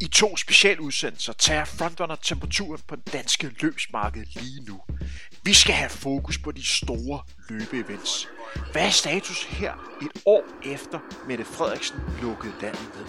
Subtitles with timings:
[0.00, 4.80] I to specialudsendelser tager Frontrunner temperaturen på det danske løbsmarked lige nu.
[5.44, 8.28] Vi skal have fokus på de store løbeevents.
[8.72, 10.98] Hvad er status her et år efter
[11.28, 13.06] Mette Frederiksen lukkede landet ned?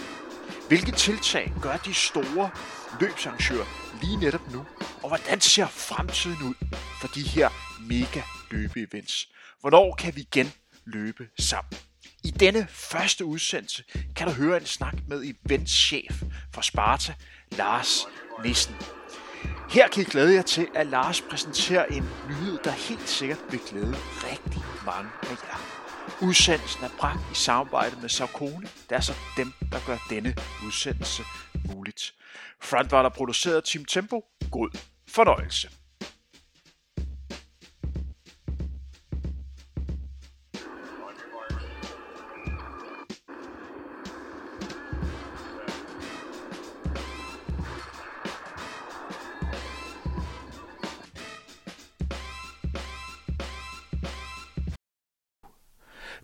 [0.68, 2.50] Hvilke tiltag gør de store
[3.00, 3.66] løbsarrangører
[4.02, 4.66] lige netop nu?
[5.02, 6.54] Og hvordan ser fremtiden ud
[7.00, 7.48] for de her
[7.88, 9.28] mega løbeevents?
[9.60, 10.52] Hvornår kan vi igen
[10.84, 11.78] løbe sammen?
[12.24, 13.84] I denne første udsendelse
[14.16, 16.22] kan du høre en snak med eventchef
[16.54, 17.14] for Sparta,
[17.52, 18.06] Lars
[18.44, 18.74] Nissen.
[19.70, 23.60] Her kan I glæde jer til, at Lars præsenterer en nyhed, der helt sikkert vil
[23.70, 25.82] glæde rigtig mange af jer.
[26.22, 28.66] Udsendelsen er bragt i samarbejde med Saucony.
[28.90, 30.34] der er så dem, der gør denne
[30.66, 31.22] udsendelse
[31.64, 32.14] muligt.
[32.60, 34.24] Frontrunner produceret Team Tempo.
[34.50, 35.70] God fornøjelse.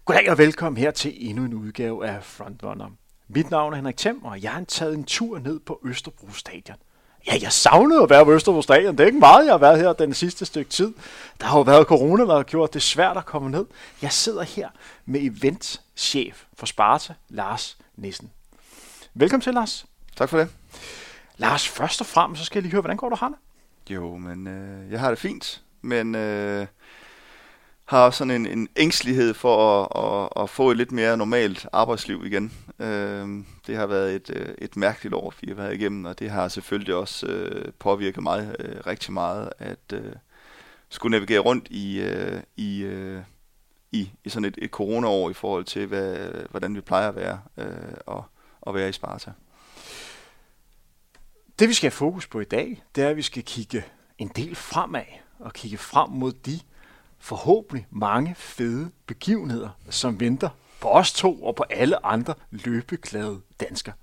[0.09, 2.91] Goddag og velkommen her til endnu en udgave af Frontrunner.
[3.29, 6.77] Mit navn er Henrik Thiem, og jeg har taget en tur ned på Østerbro Stadion.
[7.27, 8.97] Ja, jeg savnede at være på Østerbro Stadion.
[8.99, 10.95] Det er ikke meget, jeg har været her den sidste stykke tid.
[11.41, 13.67] Der har jo været corona, der har gjort det svært at komme ned.
[14.03, 14.69] Jeg sidder her
[15.07, 18.31] med eventchef for Sparta, Lars Nissen.
[19.15, 19.87] Velkommen til, Lars.
[20.17, 20.49] Tak for det.
[21.37, 23.39] Lars, først og fremmest, så skal jeg lige høre, hvordan går du har det?
[23.95, 26.67] Jo, men øh, jeg har det fint, men øh,
[27.89, 32.27] har sådan en, en ængstelighed for at, at, at få et lidt mere normalt arbejdsliv
[32.27, 32.53] igen.
[32.79, 36.31] Øh, det har været et, øh, et mærkeligt år, vi har været igennem, og det
[36.31, 40.13] har selvfølgelig også øh, påvirket mig øh, rigtig meget, at øh,
[40.89, 43.23] skulle navigere rundt i, øh, i, øh,
[43.93, 46.17] i, i sådan et, et corona-år i forhold til, hvad,
[46.51, 47.67] hvordan vi plejer at være øh,
[48.07, 48.25] og,
[48.61, 49.33] og være i Sparta.
[51.59, 53.85] Det vi skal have fokus på i dag, det er, at vi skal kigge
[54.19, 55.05] en del fremad
[55.39, 56.61] og kigge frem mod de
[57.21, 60.49] forhåbentlig mange fede begivenheder, som venter
[60.81, 63.95] på os to og på alle andre løbeglade danskere.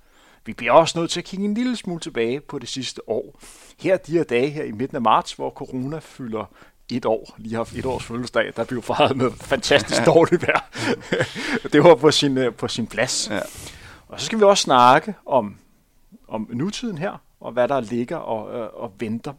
[0.44, 3.40] Vi bliver også nødt til at kigge en lille smule tilbage på det sidste år.
[3.80, 6.44] Her de her dage her i midten af marts, hvor corona fylder
[6.88, 10.70] et år, lige haft et års fødselsdag, der blev fejret med fantastisk dårligt vejr.
[11.72, 13.28] det var på sin, øh, på sin plads.
[13.30, 13.40] Ja.
[14.08, 15.56] Og så skal vi også snakke om,
[16.28, 19.32] om nutiden her, og hvad der ligger og, øh, og venter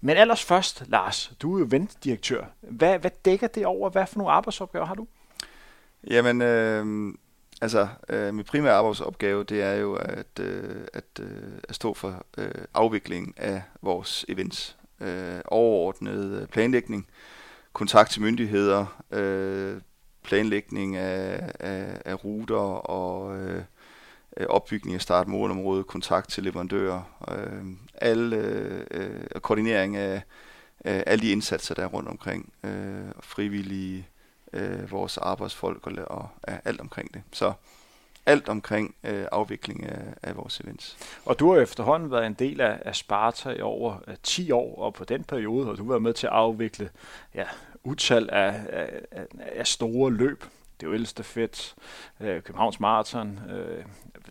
[0.00, 2.44] men ellers først, Lars, du er jo ventdirektør.
[2.60, 3.90] Hvad, hvad dækker det over?
[3.90, 5.06] Hvad for nogle arbejdsopgaver har du?
[6.10, 7.14] Jamen, øh,
[7.62, 12.26] altså, øh, min primære arbejdsopgave, det er jo at, øh, at, øh, at stå for
[12.38, 14.76] øh, afviklingen af vores events.
[15.00, 17.06] Øh, overordnet øh, planlægning,
[17.72, 19.80] kontakt til myndigheder, øh,
[20.22, 23.62] planlægning af, af, af ruter og øh,
[24.36, 27.64] øh, opbygning af startmålområde, kontakt til leverandører, øh,
[27.94, 30.22] alle, øh, øh, koordinering af
[30.84, 34.08] øh, alle de indsatser, der er rundt omkring, øh, frivillige,
[34.52, 37.22] øh, vores arbejdsfolk og, og ja, alt omkring det.
[37.32, 37.52] Så
[38.26, 40.96] alt omkring øh, afvikling af, af vores events.
[41.24, 44.78] Og du har efterhånden været en del af, af Sparta i over øh, 10 år,
[44.78, 46.90] og på den periode har du været med til at afvikle
[47.34, 47.44] ja,
[47.84, 50.44] utal af, af, af store løb
[50.80, 51.74] det er jo ældste fedt.
[52.20, 53.40] Øh, Københavns Marathon.
[53.50, 53.84] Øh,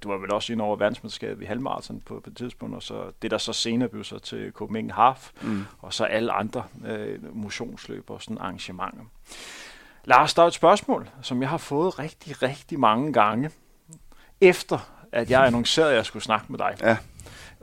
[0.04, 3.12] du var vel også inde over verdensmesterskabet i halvmarathon på, på et tidspunkt, og så
[3.22, 5.64] det der så senere blev så til Copenhagen Half, mm.
[5.82, 9.04] og så alle andre øh, motionsløb og sådan arrangementer.
[10.04, 13.52] Lars, der er et spørgsmål, som jeg har fået rigtig, rigtig mange gange,
[14.42, 16.76] efter at jeg annoncerede, at jeg skulle snakke med dig.
[16.82, 16.98] Ja.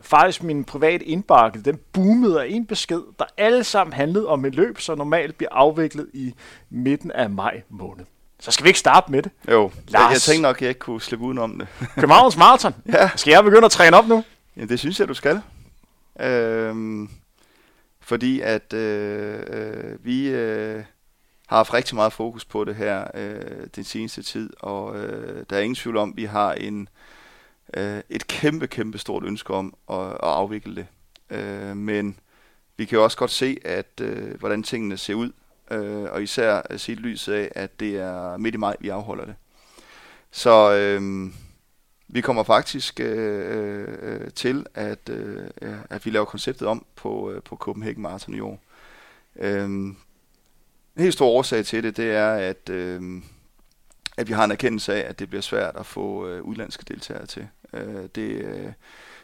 [0.01, 4.55] Faktisk min private indbakke, den boomede af en besked, der alle sammen handlede om et
[4.55, 6.35] løb, som normalt bliver afviklet i
[6.71, 8.05] midten af maj måned.
[8.43, 9.33] Så skal vi ikke starte med det?
[9.51, 10.03] Jo, Lars.
[10.03, 11.69] Jeg, jeg tænkte nok, at jeg ikke kunne slippe udenom det.
[11.95, 12.75] Københavns Marathon.
[12.87, 13.11] ja.
[13.17, 14.25] Skal jeg begynde at træne op nu?
[14.57, 15.41] Ja, det synes jeg, du skal.
[16.21, 17.11] Øhm,
[18.01, 20.85] fordi at øh, øh, vi øh,
[21.47, 25.57] har haft rigtig meget fokus på det her øh, den seneste tid, og øh, der
[25.57, 26.89] er ingen tvivl om, at vi har en,
[27.75, 30.87] øh, et kæmpe, kæmpe stort ønske om at, at afvikle det.
[31.39, 32.19] Øh, men
[32.77, 35.33] vi kan jo også godt se, at øh, hvordan tingene ser ud
[35.73, 39.35] øh, og især set lyset af, at det er midt i maj, vi afholder det.
[40.31, 41.33] Så øh,
[42.09, 45.49] vi kommer faktisk øh, øh, til, at, øh,
[45.91, 48.63] at vi laver konceptet om på, øh, på Copenhagen Marathon i år.
[49.37, 49.97] Øh, en
[50.99, 53.23] helt stor årsag til det, det er, at, øh,
[54.17, 57.27] at vi har en erkendelse af, at det bliver svært at få øh, udlandske deltagere
[57.27, 57.49] til.
[57.73, 58.73] Øh, det, øh,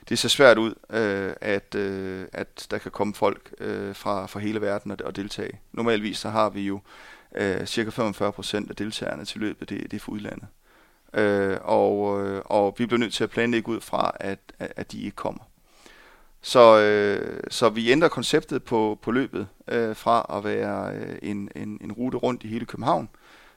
[0.09, 4.41] det ser svært ud, øh, at, øh, at der kan komme folk øh, fra, fra
[4.41, 5.61] hele verden og, og deltage.
[5.73, 6.81] Normalvis så har vi jo
[7.35, 10.47] øh, cirka 45 procent af deltagerne til løbet, det, det er fra udlandet.
[11.15, 15.01] Øh, og, øh, og vi bliver nødt til at planlægge ud fra, at, at de
[15.01, 15.43] ikke kommer.
[16.41, 21.51] Så, øh, så vi ændrer konceptet på, på løbet øh, fra at være øh, en,
[21.57, 23.09] en, en rute rundt i hele København,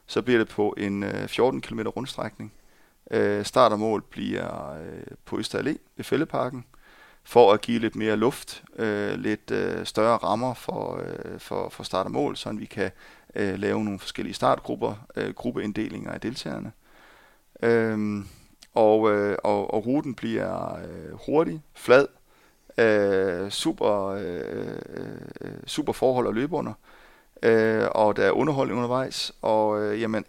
[0.08, 2.54] så bliver det på en øh, 14 km rundstrækning.
[3.12, 6.66] Øh, start og mål bliver øh, på Øster Allé e ved Fælleparken,
[7.24, 11.84] for at give lidt mere luft, øh, lidt øh, større rammer for, øh, for, for
[11.84, 12.92] start og mål, så vi kan
[13.36, 16.72] øh, lave nogle forskellige startgrupper, øh, gruppeinddelinger af deltagerne.
[17.64, 18.24] Øh,
[18.74, 22.08] og, øh, og, og ruten bliver øh, hurtig, flad,
[22.78, 24.78] øh, super, øh,
[25.42, 26.74] øh, super forhold at løbe under,
[27.44, 30.26] øh, og der er underholdning undervejs, og øh, jamen,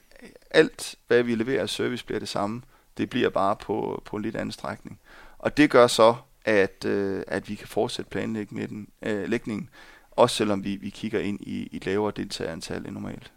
[0.50, 2.62] alt hvad vi leverer af service bliver det samme,
[2.98, 4.98] det bliver bare på, på en lidt anden strækning.
[5.38, 9.68] Og det gør så, at, øh, at vi kan fortsætte planlægningen øh, lægningen,
[10.10, 13.32] også selvom vi, vi kigger ind i, et lavere deltagerantal end normalt.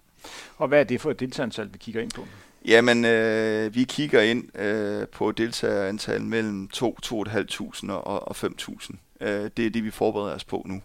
[0.58, 2.28] Og hvad er det for et deltagerantal, vi kigger ind på?
[2.66, 8.96] Jamen, øh, vi kigger ind øh, på deltagerantal mellem 2, 2.500 og, og 5.000.
[9.22, 10.82] Øh, det er det, vi forbereder os på nu.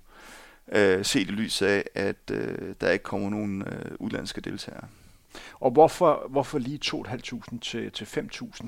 [0.72, 4.84] Øh, set i lyset af, at øh, der ikke kommer nogen øh, udlandske deltagere.
[5.60, 8.66] Og hvorfor, hvorfor lige 2.500 til, til 5.000?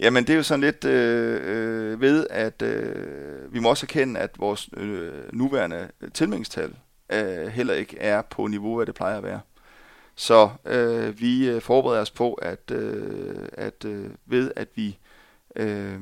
[0.00, 4.20] Jamen det er jo sådan lidt øh, øh, ved, at øh, vi må også erkende,
[4.20, 6.74] at vores øh, nuværende tilmeldingstal
[7.12, 9.40] øh, heller ikke er på niveau, hvad det plejer at være.
[10.14, 14.98] Så øh, vi øh, forbereder os på, at, øh, at øh, ved at vi
[15.56, 16.00] øh,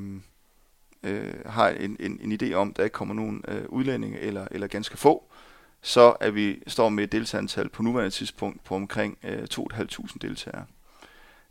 [1.03, 4.47] øh, har en, en, en idé om, at der ikke kommer nogen øh, udlændinge eller,
[4.51, 5.31] eller ganske få,
[5.87, 10.65] så at vi står med et deltagerantal på nuværende tidspunkt på omkring øh, 2.500 deltagere.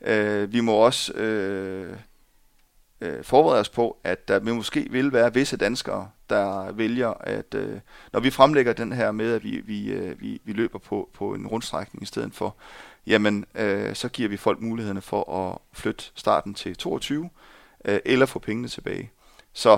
[0.01, 1.97] Øh, vi må også øh,
[3.01, 7.79] øh, forberede os på, at der måske vil være visse danskere, der vælger, at øh,
[8.13, 11.33] når vi fremlægger den her med, at vi, vi, øh, vi, vi løber på, på
[11.33, 12.55] en rundstrækning i stedet for,
[13.07, 17.29] jamen øh, så giver vi folk mulighederne for at flytte starten til 22,
[17.85, 19.11] øh, eller få pengene tilbage.
[19.53, 19.77] Så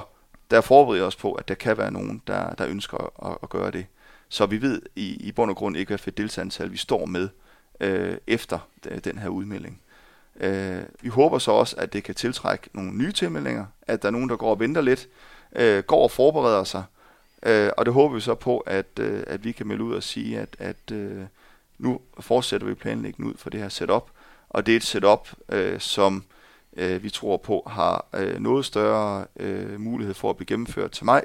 [0.51, 3.71] der forbereder os på, at der kan være nogen, der, der ønsker at, at gøre
[3.71, 3.85] det.
[4.29, 7.29] Så vi ved i, i bund og grund ikke, hvad for deltagerantal vi står med
[7.79, 9.81] øh, efter øh, den her udmelding.
[10.39, 14.11] Øh, vi håber så også, at det kan tiltrække nogle nye tilmeldinger, at der er
[14.11, 15.07] nogen, der går og venter lidt,
[15.55, 16.83] øh, går og forbereder sig,
[17.43, 20.03] øh, og det håber vi så på, at, øh, at vi kan melde ud og
[20.03, 21.23] sige, at, at øh,
[21.77, 24.09] nu fortsætter vi planlægningen ud for det her setup,
[24.49, 26.23] og det er et setup, øh, som
[26.77, 31.05] øh, vi tror på har øh, noget større øh, mulighed for at blive gennemført til
[31.05, 31.23] mig,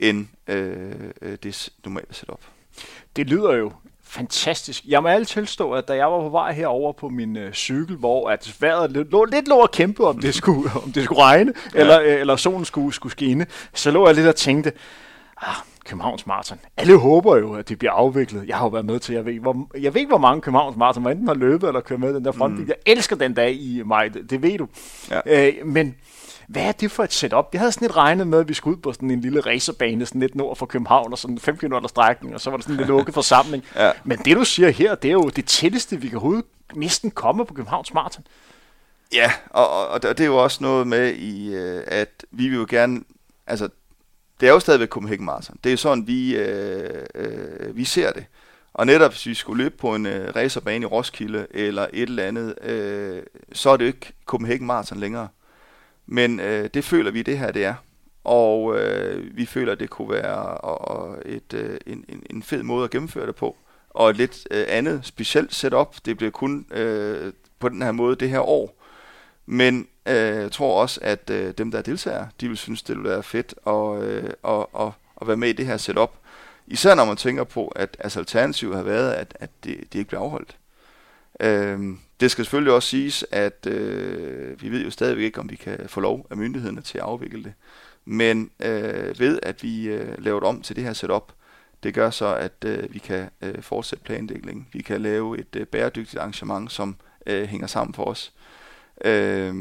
[0.00, 0.92] end øh,
[1.22, 2.40] øh det normale setup.
[3.16, 3.72] Det lyder jo
[4.10, 4.84] fantastisk.
[4.86, 7.96] Jeg må alle tilstå, at da jeg var på vej herover på min øh, cykel,
[7.96, 11.52] hvor at vejret lå, lidt lå at kæmpe, om det skulle, om det skulle regne,
[11.74, 11.80] ja.
[11.80, 14.72] eller, øh, eller solen skulle, skulle skinne, så lå jeg lidt og tænkte,
[15.36, 15.54] ah,
[15.84, 16.58] Københavns Marathon.
[16.76, 18.48] Alle håber jo, at det bliver afviklet.
[18.48, 20.76] Jeg har jo været med til, jeg ved, hvor, jeg ved ikke, hvor mange Københavns
[20.76, 22.64] Marathon, enten har løbet eller kørt med den der frontbil.
[22.64, 22.68] Mm.
[22.68, 24.68] Jeg elsker den dag i maj, det, det ved du.
[25.10, 25.46] Ja.
[25.46, 25.94] Øh, men
[26.50, 27.48] hvad er det for et setup?
[27.52, 30.06] Jeg havde sådan lidt regnet med, at vi skulle ud på sådan en lille racerbane,
[30.06, 32.74] sådan lidt nord for København, og sådan 5 km strækning, og så var der sådan
[32.74, 33.64] en lidt lukket forsamling.
[33.76, 33.92] ja.
[34.04, 36.44] Men det, du siger her, det er jo det tætteste, vi kan overhovedet
[36.74, 38.26] næsten komme på Københavns Marathon.
[39.14, 42.66] Ja, og, og det er jo også noget med, i, øh, at vi vil jo
[42.70, 43.00] gerne,
[43.46, 43.68] altså
[44.40, 45.56] det er jo stadigvæk Copenhagen Marathon.
[45.64, 48.24] Det er jo sådan, vi, øh, øh, vi ser det.
[48.74, 52.24] Og netop hvis vi skulle løbe på en øh, racerbane i Roskilde eller et eller
[52.24, 55.28] andet, øh, så er det jo ikke Copenhagen Marathon længere.
[56.12, 57.74] Men øh, det føler vi, det her det er.
[58.24, 62.84] Og øh, vi føler, det kunne være og, et, øh, en, en, en fed måde
[62.84, 63.56] at gennemføre det på.
[63.90, 65.96] Og et lidt øh, andet specielt setup.
[66.04, 68.82] Det bliver kun øh, på den her måde det her år.
[69.46, 73.04] Men øh, jeg tror også, at øh, dem, der deltager, de vil synes, det vil
[73.04, 76.12] være fedt at, øh, og, og, at være med i det her setup.
[76.66, 80.08] Især når man tænker på, at altså, alternativet har været, at, at det, det ikke
[80.08, 80.56] bliver afholdt.
[81.40, 85.56] Øh, det skal selvfølgelig også siges, at øh, vi ved jo stadigvæk ikke, om vi
[85.56, 87.52] kan få lov af myndighederne til at afvikle det.
[88.04, 91.32] Men øh, ved at vi øh, laver det om til det her setup,
[91.82, 94.68] det gør så, at øh, vi kan øh, fortsætte planlægningen.
[94.72, 96.96] Vi kan lave et øh, bæredygtigt arrangement, som
[97.26, 98.32] øh, hænger sammen for os.
[99.04, 99.54] Øh,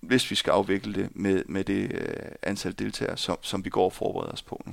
[0.00, 3.84] hvis vi skal afvikle det med, med det øh, antal deltagere, som, som vi går
[3.84, 4.72] og forbereder os på nu.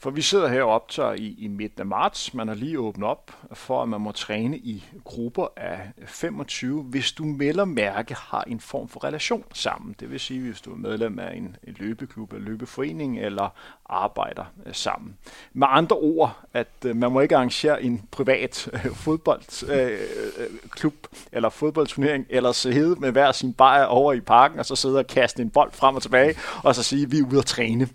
[0.00, 2.34] For vi sidder her og optager i, i midten af marts.
[2.34, 7.12] Man har lige åbnet op for, at man må træne i grupper af 25, hvis
[7.12, 9.96] du melder mærke har en form for relation sammen.
[10.00, 13.48] Det vil sige, hvis du er medlem af en, en løbeklub eller løbeforening eller
[13.86, 15.16] arbejder øh, sammen.
[15.52, 20.94] Med andre ord, at øh, man må ikke arrangere en privat øh, uh, fodboldklub
[21.32, 25.06] eller fodboldturnering, eller sidde med hver sin bajer over i parken, og så sidde og
[25.06, 27.88] kaste en bold frem og tilbage, og så sige, vi er ude at træne.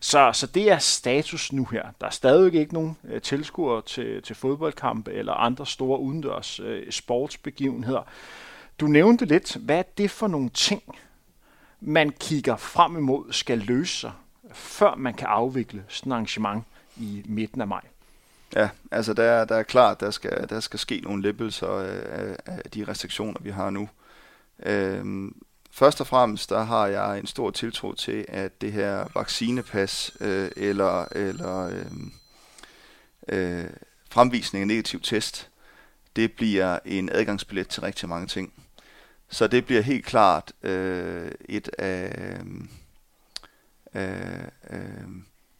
[0.00, 1.86] Så, så det er status nu her.
[2.00, 6.92] Der er stadig ikke nogen øh, tilskuere til, til fodboldkampe eller andre store udendørs øh,
[6.92, 8.02] sportsbegivenheder.
[8.80, 10.82] Du nævnte lidt, hvad er det for nogle ting,
[11.80, 14.12] man kigger frem imod skal løse sig,
[14.52, 16.64] før man kan afvikle sådan et arrangement
[16.96, 17.82] i midten af maj?
[18.56, 22.36] Ja, altså der, der er klart, der skal, der skal ske nogle lempelser øh, af,
[22.46, 23.88] af de restriktioner, vi har nu.
[24.62, 25.34] Øhm,
[25.80, 30.50] først og fremmest, der har jeg en stor tiltro til, at det her vaccinepas øh,
[30.56, 31.84] eller, eller øh,
[33.28, 33.70] øh,
[34.10, 35.50] fremvisning af negativ test,
[36.16, 38.52] det bliver en adgangsbillet til rigtig mange ting.
[39.28, 42.40] Så det bliver helt klart øh, et af
[43.94, 45.08] øh, øh,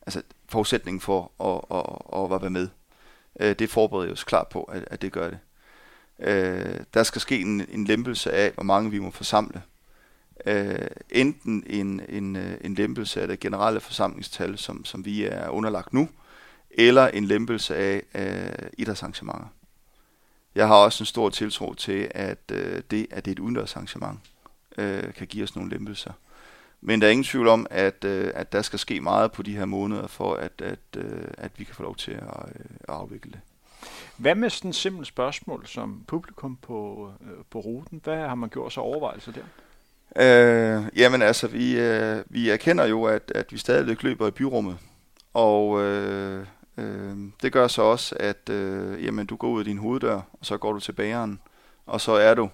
[0.06, 2.68] altså forudsætningen for at, at, at, at være med.
[3.40, 5.38] Øh, det forbereder jeg os klart på, at, at det gør det.
[6.18, 9.62] Øh, der skal ske en, en lempelse af, hvor mange vi må forsamle.
[10.46, 15.48] Øh, enten en, en, øh, en lempelse af det generelle forsamlingstal, som, som vi er
[15.48, 16.08] underlagt nu,
[16.70, 19.46] eller en lempelse af øh, idrætsarrangementer.
[20.54, 24.18] Jeg har også en stor tiltro til, at øh, det, at det er et udendørsarrangement,
[24.78, 26.12] øh, kan give os nogle lempelser.
[26.80, 29.56] Men der er ingen tvivl om, at, øh, at der skal ske meget på de
[29.56, 32.94] her måneder, for at, at, øh, at vi kan få lov til at, øh, at
[32.94, 33.40] afvikle det.
[34.16, 38.00] Hvad med sådan et simpelt spørgsmål som publikum på, øh, på ruten?
[38.04, 39.42] Hvad har man gjort så overvejelser der?
[40.16, 44.76] Øh, jamen altså, vi, øh, vi erkender jo, at, at vi stadigvæk løber i byrummet.
[45.34, 46.46] Og øh,
[46.78, 50.46] øh, det gør så også, at øh, jamen, du går ud af din hoveddør, og
[50.46, 51.40] så går du til bageren.
[51.86, 52.44] Og så er du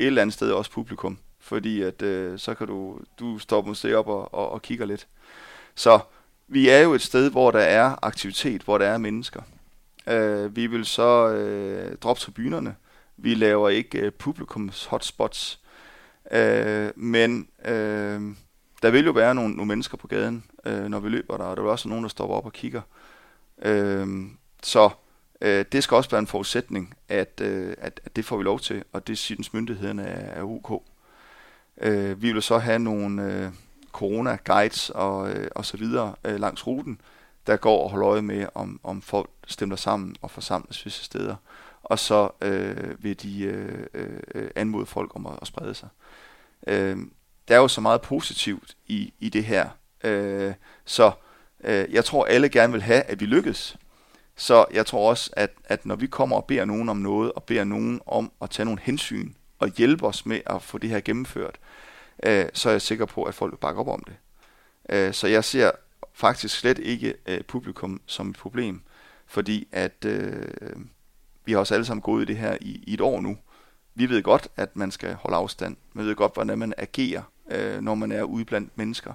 [0.00, 3.98] et eller andet sted også publikum fordi at øh, så kan du, du stoppe måske
[3.98, 5.06] op og, og, og kigger lidt.
[5.74, 6.00] Så
[6.48, 9.42] vi er jo et sted, hvor der er aktivitet, hvor der er mennesker.
[10.06, 12.74] Øh, vi vil så øh, droppe tribunerne.
[13.16, 15.60] Vi laver ikke øh, publikums hotspots.
[16.30, 18.20] Øh, men øh,
[18.82, 21.56] der vil jo være nogle, nogle mennesker på gaden, øh, når vi løber der, og
[21.56, 22.82] der vil også nogen, der stopper op og kigger.
[23.62, 24.26] Øh,
[24.62, 24.90] så
[25.40, 28.60] øh, det skal også være en forudsætning, at, øh, at, at det får vi lov
[28.60, 30.82] til, og det synes myndighederne er, er ok.
[31.80, 33.50] Øh, vi vil så have nogle øh,
[33.92, 37.00] corona-guides og, øh, og så videre øh, langs ruten,
[37.46, 41.36] der går og holder øje med, om, om folk stemmer sammen og forsamles visse steder.
[41.82, 43.86] Og så øh, vil de øh,
[44.34, 45.88] øh, anmode folk om at, at sprede sig.
[46.66, 46.96] Øh,
[47.48, 49.68] der er jo så meget positivt i, i det her.
[50.04, 50.54] Øh,
[50.84, 51.12] så
[51.64, 53.76] øh, jeg tror, alle gerne vil have, at vi lykkes.
[54.36, 57.42] Så jeg tror også, at, at når vi kommer og beder nogen om noget, og
[57.42, 61.00] beder nogen om at tage nogle hensyn, og hjælpe os med at få det her
[61.00, 61.58] gennemført,
[62.22, 64.14] øh, så er jeg sikker på, at folk vil bakke op om det.
[64.88, 65.70] Øh, så jeg ser
[66.12, 68.82] faktisk slet ikke øh, publikum som et problem,
[69.26, 70.76] fordi at øh,
[71.44, 73.36] vi har også alle sammen gået i det her i, i et år nu.
[73.94, 75.76] Vi ved godt, at man skal holde afstand.
[75.94, 79.12] Vi ved godt, hvordan man agerer, øh, når man er ude blandt mennesker.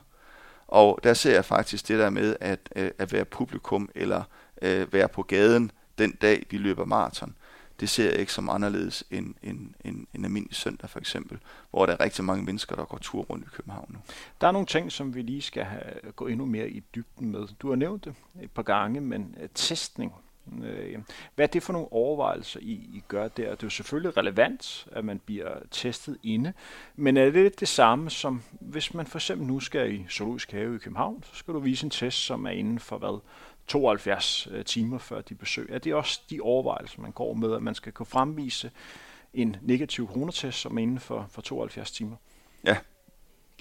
[0.68, 4.24] Og der ser jeg faktisk det der med at, øh, at være publikum eller
[4.62, 7.36] øh, være på gaden den dag, vi løber maraton
[7.80, 11.38] det ser jeg ikke som anderledes end en, en, en almindelig søndag for eksempel,
[11.72, 14.00] hvor der er rigtig mange mennesker, der går tur rundt i København nu.
[14.42, 17.48] Der er nogle ting, som vi lige skal have, gå endnu mere i dybden med.
[17.60, 20.14] Du har nævnt det et par gange, men øh, testning.
[20.52, 21.02] Uh,
[21.36, 23.28] hvad er det for nogle overvejelser, I, I gør der?
[23.28, 26.54] Det er jo selvfølgelig relevant, at man bliver testet inde,
[26.96, 30.76] men er det det samme som, hvis man for eksempel nu skal i Zoologisk Have
[30.76, 33.20] i København, så skal du vise en test, som er inden for hvad?
[33.68, 35.70] 72 øh, timer før de besøg.
[35.72, 38.72] Er det også de overvejelser, man går med, at man skal kunne fremvise
[39.34, 42.16] en negativ coronatest, som er inden for, for 72 timer?
[42.64, 42.78] Ja,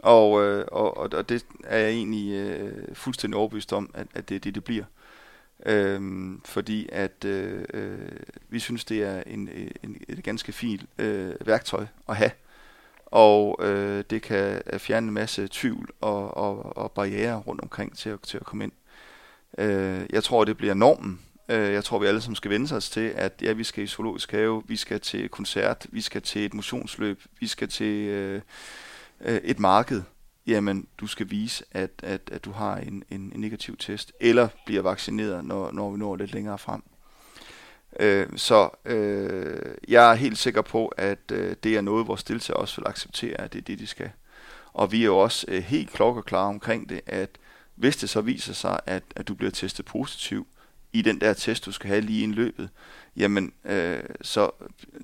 [0.02, 4.34] og, øh, og, og det er jeg egentlig øh, fuldstændig overbevist om, at, at det
[4.34, 4.84] er det, det bliver.
[5.66, 7.98] Øhm, fordi at øh, øh,
[8.48, 12.30] vi synes, det er en, øh, en, et ganske fint øh, værktøj at have.
[13.06, 17.96] Og øh, det kan øh, fjerne en masse tvivl og, og, og barriere rundt omkring
[17.96, 18.72] til at, til at komme ind.
[19.58, 21.20] Øh, jeg tror, det bliver normen.
[21.48, 23.86] Øh, jeg tror, vi alle sammen skal vende os til, at ja, vi skal i
[23.86, 28.42] zoologisk have, vi skal til koncert, vi skal til et motionsløb, vi skal til øh,
[29.20, 30.02] øh, et marked.
[30.46, 34.48] Jamen, du skal vise, at, at, at du har en, en, en negativ test, eller
[34.66, 36.82] bliver vaccineret, når, når vi når lidt længere frem.
[38.00, 42.60] Øh, så øh, jeg er helt sikker på, at øh, det er noget, vores deltagere
[42.60, 44.10] også vil acceptere, at det er det, de skal.
[44.72, 45.90] Og vi er jo også øh, helt
[46.26, 47.30] klar omkring det, at
[47.74, 50.46] hvis det så viser sig, at, at du bliver testet positiv
[50.92, 52.68] i den der test, du skal have lige i løbet,
[53.16, 54.50] jamen øh, så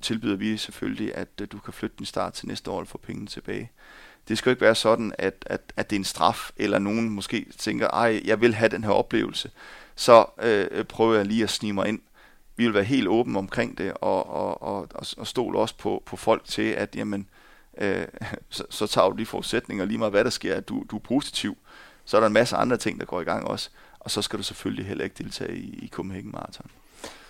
[0.01, 2.97] tilbyder vi selvfølgelig, at, at du kan flytte din start til næste år og få
[2.97, 3.71] pengene tilbage.
[4.27, 7.09] Det skal jo ikke være sådan, at, at, at det er en straf, eller nogen
[7.09, 9.51] måske tænker, ej, jeg vil have den her oplevelse,
[9.95, 11.99] så øh, prøver jeg lige at snige mig ind.
[12.55, 14.87] Vi vil være helt åbne omkring det, og, og, og,
[15.17, 17.27] og stole også på, på folk til, at jamen,
[17.77, 18.05] øh,
[18.49, 21.01] så, så tager du de forudsætninger lige meget, hvad der sker, at du, du er
[21.01, 21.57] positiv,
[22.05, 23.69] så er der en masse andre ting, der går i gang også.
[23.99, 26.71] Og så skal du selvfølgelig heller ikke deltage i, i Copenhagen Marathon.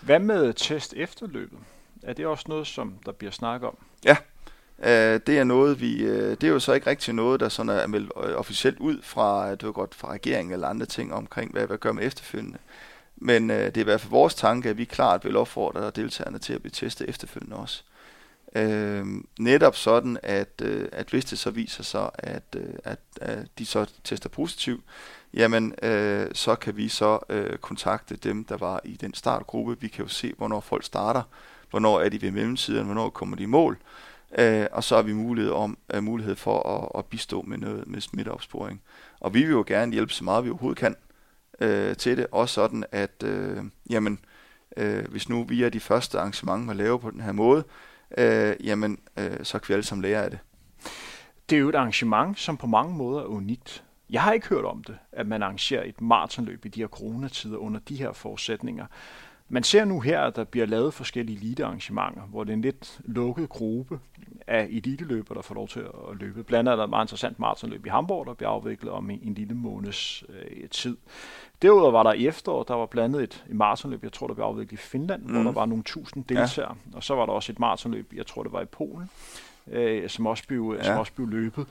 [0.02, 1.60] Hvad med test efterløbet?
[2.04, 3.78] Er det også noget, som der bliver snakket om?
[4.06, 4.18] Ja,
[4.80, 7.70] Øh, det er noget, vi, øh, det er jo så ikke rigtig noget, der sådan
[7.70, 11.14] er meldt øh, officielt ud fra, øh, det var godt fra regeringen eller andre ting
[11.14, 12.58] omkring, hvad vi gør med efterfølgende.
[13.16, 16.40] Men øh, det er i hvert fald vores tanke, at vi klart vil opfordre deltagerne
[16.40, 17.84] til at blive testet efterfølgende også.
[18.56, 19.06] Øh,
[19.40, 23.66] netop sådan, at, øh, at hvis det så viser sig, at, øh, at, at de
[23.66, 24.84] så tester positivt,
[25.34, 29.78] jamen øh, så kan vi så øh, kontakte dem, der var i den startgruppe.
[29.80, 31.22] Vi kan jo se, hvornår folk starter,
[31.70, 33.78] hvornår er de ved mellemtiden, hvornår kommer de i mål,
[34.38, 37.88] øh, og så har vi mulighed, om, øh, mulighed for at, at bistå med noget
[37.88, 38.82] med smitteopsporing.
[39.20, 40.96] Og vi vil jo gerne hjælpe så meget vi overhovedet kan
[41.60, 44.20] øh, til det, også sådan, at øh, jamen,
[44.78, 47.64] øh, hvis nu vi er de første arrangementer, man laver på den her måde,
[48.18, 50.40] øh, jamen, øh, så kan vi alle sammen lære af det.
[51.50, 53.84] Det er jo et arrangement, som på mange måder er unikt.
[54.10, 57.58] Jeg har ikke hørt om det, at man arrangerer et maratonløb i de her coronatider
[57.58, 58.86] under de her forudsætninger.
[59.54, 63.00] Man ser nu her, at der bliver lavet forskellige elitearrangementer, hvor det er en lidt
[63.06, 64.00] lukket gruppe
[64.48, 66.44] af eliteløbere, der får lov til at løbe.
[66.44, 69.34] Blandt andet er der et meget interessant maratonløb i Hamburg, der bliver afviklet om en
[69.34, 70.98] lille måneds øh, tid.
[71.62, 74.46] Derudover var der i efterår, der var blandet et, et maratonløb, jeg tror, der blev
[74.46, 75.32] afviklet i Finland, mm.
[75.32, 76.76] hvor der var nogle tusind deltagere.
[76.92, 76.98] Ja.
[76.98, 79.10] Og så var der også et maratonløb, jeg tror, det var i Polen,
[79.68, 80.84] øh, som, også blev, ja.
[80.84, 81.68] som også blev løbet.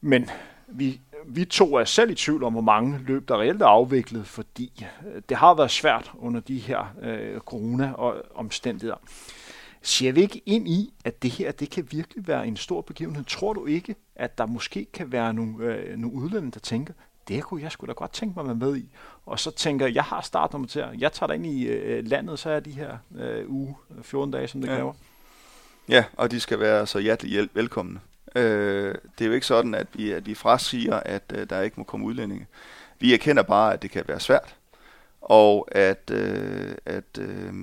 [0.00, 0.30] Men
[0.68, 4.26] vi, vi to er selv i tvivl om, hvor mange løb, der reelt er afviklet,
[4.26, 8.96] fordi øh, det har været svært under de her øh, corona-omstændigheder.
[9.82, 13.24] Ser vi ikke ind i, at det her det kan virkelig være en stor begivenhed?
[13.24, 16.94] Tror du ikke, at der måske kan være nogle, øh, nogle udlændinge, der tænker,
[17.28, 18.88] det kunne jeg skulle da godt tænke mig at være med i.
[19.26, 22.38] Og så tænker jeg, jeg har startnummer til Jeg tager dig ind i øh, landet,
[22.38, 24.74] så er de her øh, uge, 14 dage, som det ja.
[24.74, 24.92] kræver.
[25.88, 28.00] Ja, og de skal være så hjertelig velkomne.
[28.34, 31.74] Øh, det er jo ikke sådan, at vi, at vi frasiger, at øh, der ikke
[31.76, 32.46] må komme udlændinge.
[33.00, 34.56] Vi erkender bare, at det kan være svært,
[35.20, 37.54] og at, øh, at øh,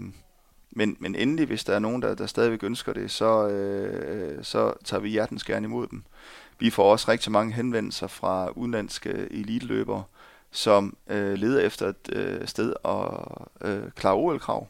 [0.72, 4.74] men, men endelig, hvis der er nogen, der, der stadigvæk ønsker det, så, øh, så
[4.84, 6.04] tager vi hjertens gerne imod dem.
[6.60, 10.04] Vi får også rigtig mange henvendelser fra udenlandske eliteløbere,
[10.52, 14.68] som øh, leder efter et øh, sted at øh, klare OL-krav.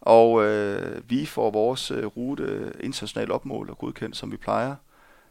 [0.00, 4.74] Og øh, vi får vores øh, rute internationalt opmålt og godkendt, som vi plejer.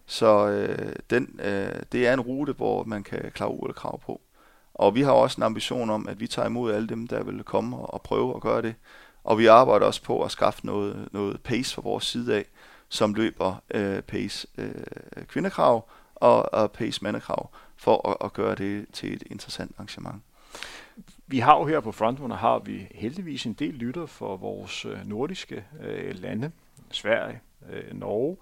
[0.08, 4.22] Så øh, den, øh, det er en rute, hvor man kan klare OL-krav på.
[4.74, 7.44] Og vi har også en ambition om, at vi tager imod alle dem, der vil
[7.44, 8.76] komme og, og prøve at gøre det.
[9.24, 12.46] Og vi arbejder også på at skaffe noget, noget pace fra vores side af,
[12.90, 18.86] som løber øh, pace øh, kvindekrav og, og pace mandekrav, for at, at gøre det
[18.94, 20.24] til et interessant arrangement.
[21.28, 25.08] Vi har jo her på Frontrunner, har vi heldigvis en del lytter for vores øh,
[25.08, 26.52] nordiske øh, lande,
[26.92, 27.42] Sverige,
[27.72, 28.38] øh, Norge,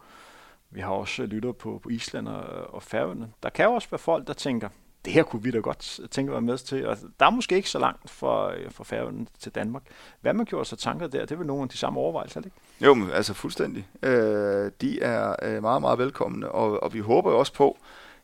[0.75, 3.29] vi har også lytter på, på Island og, og Færøerne.
[3.43, 4.69] Der kan jo også være folk, der tænker,
[5.05, 6.87] det her kunne vi da godt tænke at være med til.
[6.87, 9.83] Og der er måske ikke så langt fra, øh, fra Færøerne til Danmark.
[10.21, 12.57] Hvad man gjorde sig tanker der, det er vel nogle af de samme overvejelser, ikke?
[12.81, 13.87] Jo, men altså fuldstændig.
[14.03, 17.77] Øh, de er øh, meget, meget velkomne, og, og vi håber jo også på,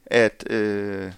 [0.05, 1.11] at, øh,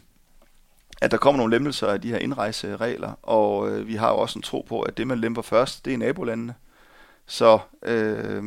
[1.01, 4.39] at der kommer nogle lempelser af de her indrejseregler, og øh, vi har jo også
[4.39, 6.55] en tro på, at det, man lemper først, det er nabolandene.
[7.25, 8.43] Så øh,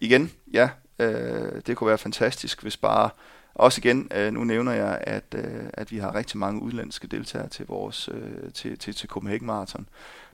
[0.00, 3.10] igen, ja, Øh, det kunne være fantastisk, hvis bare...
[3.54, 7.48] Også igen, øh, nu nævner jeg, at, øh, at vi har rigtig mange udlandske deltagere
[7.48, 9.88] til vores øh, til, til, til Copenhagen Marathon.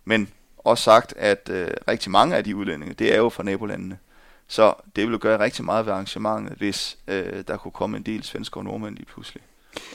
[0.04, 3.98] Men også sagt, at øh, rigtig mange af de udlændinge, det er jo fra nabolandene.
[4.46, 8.22] Så det ville gøre rigtig meget ved arrangementet, hvis øh, der kunne komme en del
[8.22, 9.42] svensker og nordmænd lige pludselig.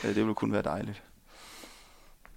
[0.04, 1.04] Øh, det ville kun være dejligt.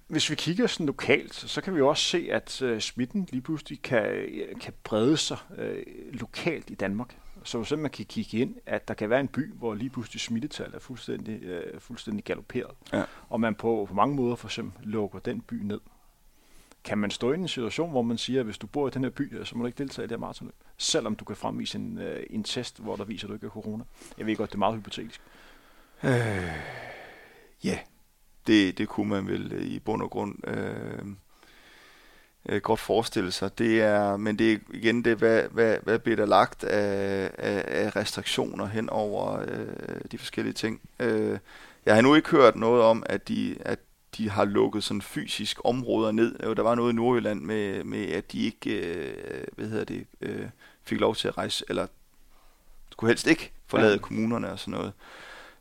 [0.06, 3.82] Hvis vi kigger sådan lokalt, så kan vi også se, at øh, smitten lige pludselig
[3.82, 7.14] kan, øh, kan brede sig øh, lokalt i Danmark.
[7.48, 10.20] Så så man kan kigge ind, at der kan være en by, hvor lige pludselig
[10.20, 12.76] smittetal er fuldstændig, øh, fuldstændig galopperet.
[12.92, 13.04] Ja.
[13.28, 15.80] Og man på, på mange måder for eksempel lukker den by ned.
[16.84, 19.04] Kan man stå i en situation, hvor man siger, at hvis du bor i den
[19.04, 21.78] her by, så må du ikke deltage i det her maratonløb, selvom du kan fremvise
[21.78, 23.84] en, øh, en test, hvor der viser, at du ikke er corona?
[24.18, 25.20] Jeg ved godt, det er meget hypotetisk.
[26.04, 26.10] Øh,
[27.64, 27.78] ja,
[28.46, 31.02] det, det kunne man vel øh, i bund og grund øh,
[32.48, 33.58] øh, godt forestille sig.
[33.58, 37.64] Det er, men det er igen det, hvad, hvad, hvad bliver der lagt af, af,
[37.66, 40.80] af restriktioner hen over øh, de forskellige ting.
[41.00, 41.38] Øh,
[41.86, 43.78] jeg har nu ikke hørt noget om, at de, at
[44.16, 46.38] de har lukket sådan fysisk områder ned.
[46.56, 50.46] Der var noget i Nordjylland med, med at de ikke øh, hvad hedder det, øh,
[50.82, 51.86] fik lov til at rejse, eller
[52.92, 53.98] skulle helst ikke forlade ja.
[53.98, 54.92] kommunerne og sådan noget.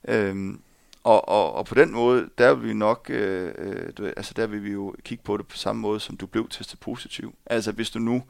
[0.08, 0.62] Øhm,
[1.08, 4.48] og, og, og på den måde, der vil vi nok, øh, øh ved altså der
[4.48, 7.36] vil vi jo kigge på det på samme måde, som du blev testet positiv.
[7.46, 8.24] Altså hvis du nu,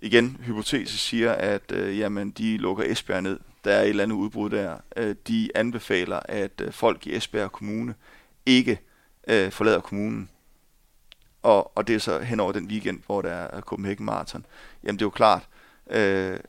[0.00, 4.16] igen hypotetisk siger, at øh, jamen, de lukker Esbjerg ned, der er et eller andet
[4.16, 7.94] udbrud der, øh, de anbefaler, at øh, folk i Esbjerg Kommune
[8.46, 8.80] ikke
[9.28, 10.30] øh, forlader kommunen.
[11.42, 14.46] Og, og det er så hen over den weekend, hvor der er Copenhagen Marathon.
[14.84, 15.48] Jamen det er jo klart,
[15.90, 16.40] øh,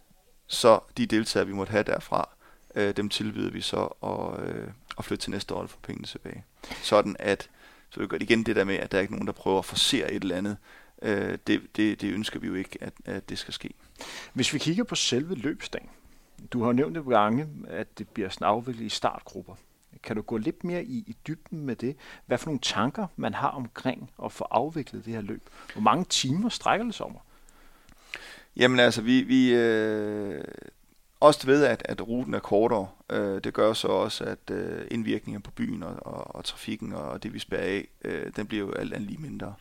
[0.47, 2.29] så de deltagere, vi måtte have derfra,
[2.75, 6.07] øh, dem tilbyder vi så at, øh, at flytte til næste år og få pengene
[6.07, 6.43] tilbage.
[6.81, 7.49] Sådan at,
[7.89, 9.65] så vi gør igen det der med, at der er ikke nogen, der prøver at
[9.65, 10.57] forsere et eller andet.
[11.01, 13.69] Øh, det, det, det ønsker vi jo ikke, at, at det skal ske.
[14.33, 15.89] Hvis vi kigger på selve løbsdagen,
[16.53, 19.55] du har nævnt det gange, at det bliver sådan afviklet i startgrupper.
[20.03, 21.95] Kan du gå lidt mere i, i dybden med det?
[22.25, 25.41] Hvad for nogle tanker man har omkring at få afviklet det her løb?
[25.73, 27.17] Hvor mange timer strækker det sig om?
[28.55, 30.43] Jamen altså, vi, vi øh,
[31.23, 32.87] også ved, at, at ruten er kortere.
[33.09, 37.23] Øh, det gør så også, at øh, indvirkningen på byen og, og, og trafikken og
[37.23, 39.53] det, vi spærer af, øh, den bliver jo alt andet lige mindre.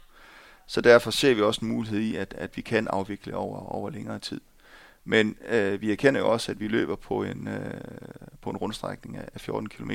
[0.67, 3.91] Så derfor ser vi også en mulighed i, at, at vi kan afvikle over, over
[3.91, 4.41] længere tid.
[5.05, 7.81] Men øh, vi erkender jo også, at vi løber på en, øh,
[8.41, 9.91] på en rundstrækning af 14 km.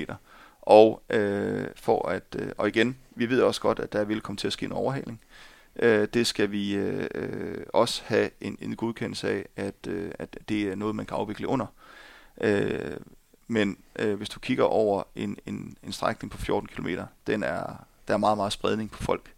[0.61, 4.37] Og, øh, for at, øh, og igen, vi ved også godt, at der vil komme
[4.37, 5.19] til at ske en overhaling.
[5.21, 5.46] Øh,
[5.79, 10.37] Øh, det skal vi øh, øh, også have en, en godkendelse af, at, øh, at
[10.49, 11.65] det er noget, man kan afvikle under.
[12.41, 12.97] Øh,
[13.47, 16.87] men øh, hvis du kigger over en, en, en strækning på 14 km,
[17.27, 19.33] den er, der er meget, meget spredning på folk.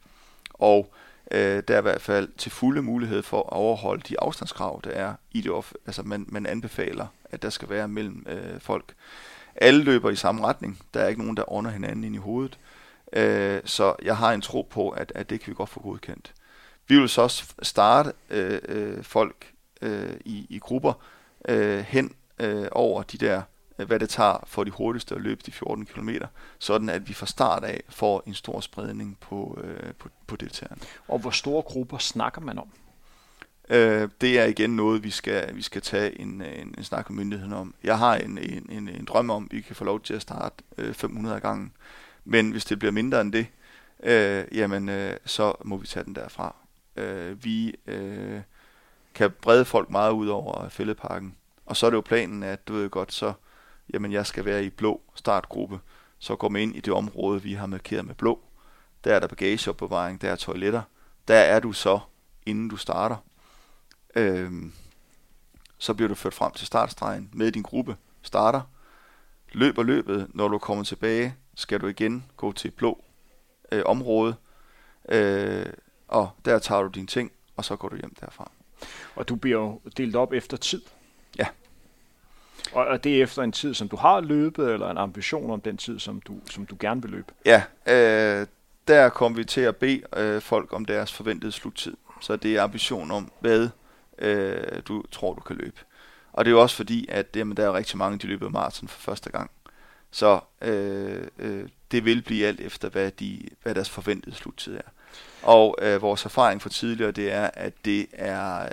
[0.53, 0.93] Og
[1.31, 4.89] øh, der er i hvert fald til fulde mulighed for at overholde de afstandskrav, der
[4.89, 8.93] er i det off- altså man, man anbefaler, at der skal være mellem øh, folk.
[9.55, 10.79] Alle løber i samme retning.
[10.93, 12.59] Der er ikke nogen, der ånder hinanden ind i hovedet.
[13.13, 16.33] Øh, så jeg har en tro på, at, at det kan vi godt få godkendt.
[16.87, 20.93] Vi vil så også starte øh, øh, folk øh, i, i grupper
[21.47, 23.41] øh, hen øh, over de der,
[23.79, 26.09] øh, hvad det tager for de hurtigste at løbe de 14 km,
[26.59, 30.81] sådan at vi fra start af får en stor spredning på, øh, på, på deltagerne.
[31.07, 32.69] Og hvor store grupper snakker man om?
[33.69, 37.17] Øh, det er igen noget, vi skal, vi skal tage en, en, en snak med
[37.17, 37.73] myndigheden om.
[37.83, 40.21] Jeg har en, en, en, en drøm om, at vi kan få lov til at
[40.21, 41.69] starte øh, 500 gange.
[42.29, 43.47] Men hvis det bliver mindre end det,
[44.03, 46.55] øh, jamen øh, så må vi tage den derfra.
[46.95, 48.41] Øh, vi øh,
[49.13, 51.35] kan brede folk meget ud over fældeparken.
[51.65, 53.33] Og så er det jo planen, at du ved godt, så
[53.93, 55.79] jamen jeg skal være i blå startgruppe.
[56.19, 58.39] Så går man ind i det område, vi har markeret med blå.
[59.03, 60.81] Der er der bagageopbevaring, der er toiletter.
[61.27, 61.99] Der er du så,
[62.45, 63.15] inden du starter.
[64.15, 64.51] Øh,
[65.77, 68.61] så bliver du ført frem til startstregen med din gruppe, starter,
[69.51, 73.03] løber løbet, når du kommer tilbage, skal du igen gå til blå
[73.71, 74.35] øh, område,
[75.09, 75.65] øh,
[76.07, 78.51] og der tager du dine ting, og så går du hjem derfra.
[79.15, 80.81] Og du bliver jo delt op efter tid.
[81.37, 81.47] Ja.
[82.73, 85.77] Og er det efter en tid, som du har løbet, eller en ambition om den
[85.77, 87.33] tid, som du, som du gerne vil løbe?
[87.45, 88.47] Ja, øh,
[88.87, 91.97] der kommer vi til at bede øh, folk om deres forventede sluttid.
[92.21, 93.69] Så det er ambition om, hvad
[94.17, 95.77] øh, du tror, du kan løbe.
[96.33, 98.87] Og det er jo også fordi, at jamen, der er rigtig mange, der løber maraton
[98.87, 99.51] for første gang.
[100.11, 104.89] Så øh, øh, det vil blive alt efter, hvad, de, hvad deres forventede sluttid er.
[105.43, 108.69] Og øh, vores erfaring fra tidligere, det er, at det er øh,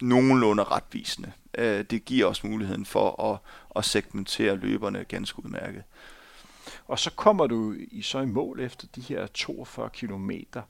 [0.00, 1.32] nogenlunde retvisende.
[1.58, 3.38] Øh, det giver os muligheden for at,
[3.76, 5.82] at segmentere løberne ganske udmærket.
[6.88, 10.62] Og så kommer du i så i mål efter de her 42 kilometer.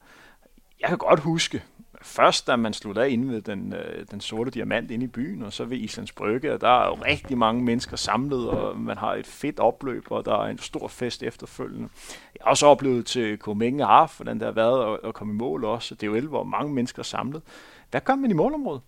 [0.80, 1.62] Jeg kan godt huske,
[2.04, 5.42] først da man sluttede af inde ved den, øh, den sorte diamant inde i byen,
[5.42, 8.98] og så ved Islands Brygge, og der er jo rigtig mange mennesker samlet, og man
[8.98, 11.88] har et fedt opløb, og der er en stor fest efterfølgende.
[12.34, 15.36] Jeg har også oplevet til Komenge Harf, hvordan der har været at, at komme i
[15.36, 15.94] mål også.
[15.94, 17.42] Det er jo 11, hvor mange mennesker er samlet.
[17.90, 18.80] Hvad gør man i målområdet?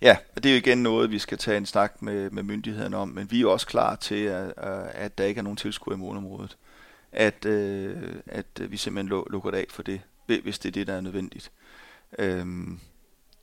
[0.00, 2.96] Ja, og det er jo igen noget, vi skal tage en snak med, med myndighederne
[2.96, 5.94] om, men vi er også klar til, at, øh, at der ikke er nogen tilskuer
[5.94, 6.56] i målområdet.
[7.12, 10.94] At, øh, at vi simpelthen lukker det af for det, hvis det er det, der
[10.94, 11.50] er nødvendigt.
[12.18, 12.80] Øhm,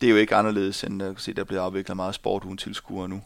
[0.02, 3.10] det er jo ikke anderledes, end at se, der bliver afviklet meget sport uden tilskuere
[3.10, 3.22] nu.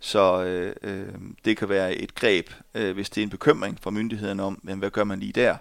[0.00, 3.90] Så øh, øh, det kan være et greb, øh, hvis det er en bekymring fra
[3.90, 5.56] myndighederne om, men hvad gør man lige der?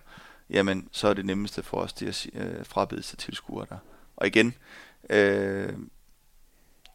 [0.50, 3.78] Jamen, så er det nemmeste for os det at øh, frabede sig tilskuere der.
[4.16, 4.54] Og igen,
[5.10, 5.74] øh,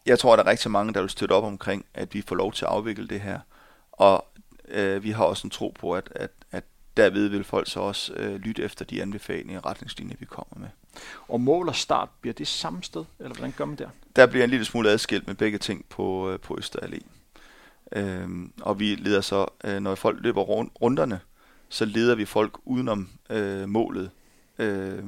[0.05, 2.53] jeg tror, der er rigtig mange, der vil støtte op omkring, at vi får lov
[2.53, 3.39] til at afvikle det her.
[3.91, 4.25] Og
[4.67, 6.63] øh, vi har også en tro på, at, at, at
[6.97, 10.69] derved vil folk så også øh, lytte efter de anbefalinger og retningslinjer, vi kommer med.
[11.27, 13.89] Og mål og start, bliver det samme sted, eller hvordan gør man der?
[14.15, 16.99] Der bliver en lille smule adskilt med begge ting på, øh, på Øster Allé.
[17.91, 21.19] Øhm, og vi leder så, øh, når folk løber runderne,
[21.69, 24.11] så leder vi folk udenom øh, målet,
[24.59, 25.03] øh,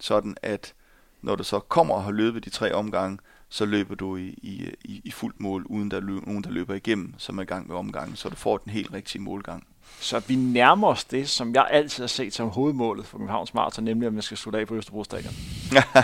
[0.00, 0.74] sådan at
[1.22, 3.18] når du så kommer og har løbet de tre omgange,
[3.48, 4.70] så løber du i, i,
[5.04, 7.76] i fuldt mål, uden der er nogen, der løber igennem, som er i gang med
[7.76, 9.66] omgangen, så du får den helt rigtige målgang.
[10.00, 13.84] Så vi nærmer os det, som jeg altid har set som hovedmålet for Københavns Marathon,
[13.84, 15.34] nemlig at man skal slutte af på Østerbro Stadion.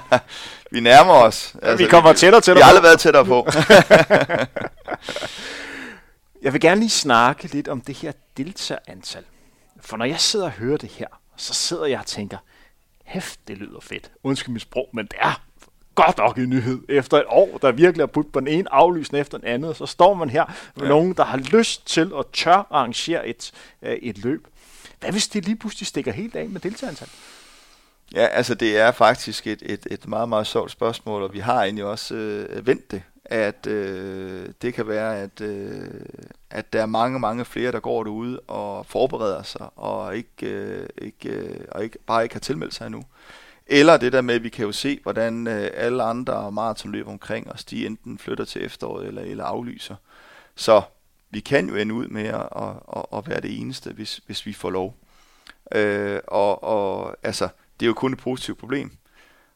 [0.72, 1.56] vi nærmer os.
[1.62, 3.46] Altså, vi kommer tættere og tættere Vi har aldrig været tættere på.
[6.44, 9.24] jeg vil gerne lige snakke lidt om det her deltagerantal.
[9.80, 12.38] For når jeg sidder og hører det her, så sidder jeg og tænker,
[13.04, 14.10] hæft, det lyder fedt.
[14.22, 15.40] Undskyld mit sprog, men det er
[15.94, 16.80] godt nok en nyhed.
[16.88, 19.86] Efter et år, der virkelig har putt på den ene aflysning efter den anden, så
[19.86, 20.44] står man her
[20.76, 20.88] med ja.
[20.88, 23.52] nogen, der har lyst til at tør arrangere et,
[23.82, 24.46] øh, et løb.
[25.00, 27.08] Hvad hvis det lige pludselig stikker helt af med deltagerantal?
[28.14, 31.62] Ja, altså det er faktisk et, et, et meget, meget sjovt spørgsmål, og vi har
[31.62, 35.88] egentlig også øh, vendt det, at øh, det kan være, at, øh,
[36.50, 40.88] at der er mange, mange flere, der går derude og forbereder sig, og ikke, øh,
[40.98, 43.02] ikke, øh, og ikke bare ikke har tilmeldt sig endnu.
[43.74, 47.52] Eller det der med, at vi kan jo se, hvordan øh, alle andre maratonløb omkring
[47.52, 49.94] os, de enten flytter til efteråret eller, eller aflyser.
[50.54, 50.82] Så
[51.30, 54.46] vi kan jo ende ud med at, at, at, at være det eneste, hvis, hvis
[54.46, 54.96] vi får lov.
[55.74, 57.48] Øh, og, og altså,
[57.80, 58.92] det er jo kun et positivt problem.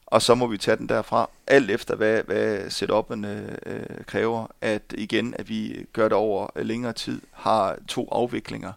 [0.06, 4.46] Og så må vi tage den derfra, alt efter hvad, hvad setup'en øh, øh kræver,
[4.60, 8.72] at igen, at vi gør det over længere tid, har to afviklinger.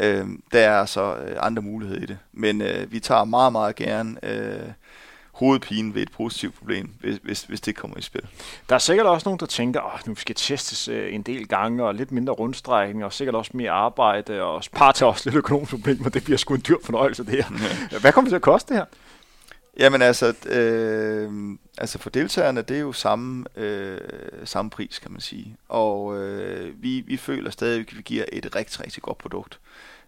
[0.00, 2.18] Øh, der er altså andre muligheder i det.
[2.32, 4.70] Men øh, vi tager meget, meget gerne øh,
[5.34, 8.22] hovedpine ved et positivt problem, hvis, hvis, hvis det kommer i spil.
[8.68, 11.84] Der er sikkert også nogen, der tænker, at nu skal testes øh, en del gange,
[11.84, 15.70] og lidt mindre rundstrækning, og sikkert også mere arbejde, og par til også lidt økonomisk
[15.70, 17.44] problem, men det bliver sgu en dyr fornøjelse, det her.
[17.92, 17.98] Ja.
[17.98, 18.86] Hvad kommer det til at koste det her?
[19.78, 24.00] Jamen altså, øh, altså for deltagerne, det er jo samme, øh,
[24.44, 25.56] samme pris, kan man sige.
[25.68, 29.60] Og øh, vi, vi føler stadig, at vi giver et rigtig, rigtig godt produkt.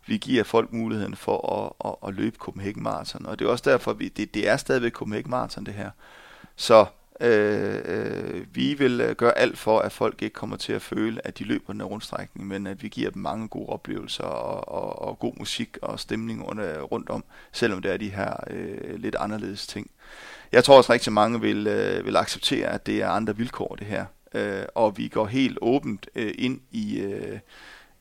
[0.07, 3.71] Vi giver folk muligheden for at, at, at løbe Copenhagen Marathon, og det er også
[3.71, 5.91] derfor, at vi, det, det er stadigvæk Copenhagen Marathon, det her.
[6.57, 6.87] Så
[7.21, 11.27] Øh, øh, vi vil øh, gøre alt for, at folk ikke kommer til at føle,
[11.27, 14.69] at de løber den her rundstrækning, men at vi giver dem mange gode oplevelser og,
[14.69, 18.95] og, og god musik og stemning under, rundt om, selvom det er de her øh,
[18.95, 19.91] lidt anderledes ting.
[20.53, 23.87] Jeg tror også rigtig mange vil, øh, vil acceptere, at det er andre vilkår det
[23.87, 27.39] her, øh, og vi går helt åbent øh, ind i, øh,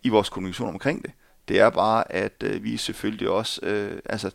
[0.03, 1.11] i vores kommunikation omkring det.
[1.47, 4.31] Det er bare, at øh, vi selvfølgelig også, øh, altså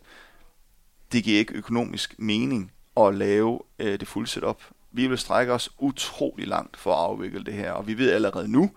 [1.12, 4.62] det giver ikke økonomisk mening at lave øh, det fulde setup.
[4.92, 8.48] Vi vil strække os utrolig langt for at afvikle det her, og vi ved allerede
[8.48, 8.70] nu,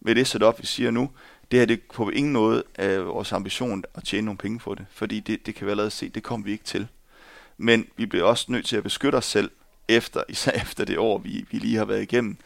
[0.00, 1.10] med det setup, vi siger nu,
[1.50, 4.74] det her det er på ingen måde af vores ambition at tjene nogle penge på
[4.74, 6.88] det, fordi det, det kan vi allerede se, det kommer vi ikke til.
[7.56, 9.50] Men vi bliver også nødt til at beskytte os selv,
[9.88, 12.36] efter, især efter det år, vi, vi lige har været igennem,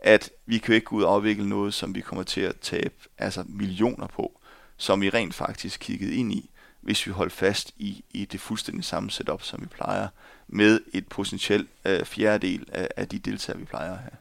[0.00, 2.94] at vi kan ikke gå ud og afvikle noget, som vi kommer til at tabe
[3.18, 4.40] altså millioner på,
[4.76, 8.84] som vi rent faktisk kiggede ind i, hvis vi holdt fast i, i det fuldstændig
[8.84, 10.08] samme setup, som vi plejer
[10.48, 14.12] med et potentielt øh, fjerdedel af, af de deltagere, vi plejer at have.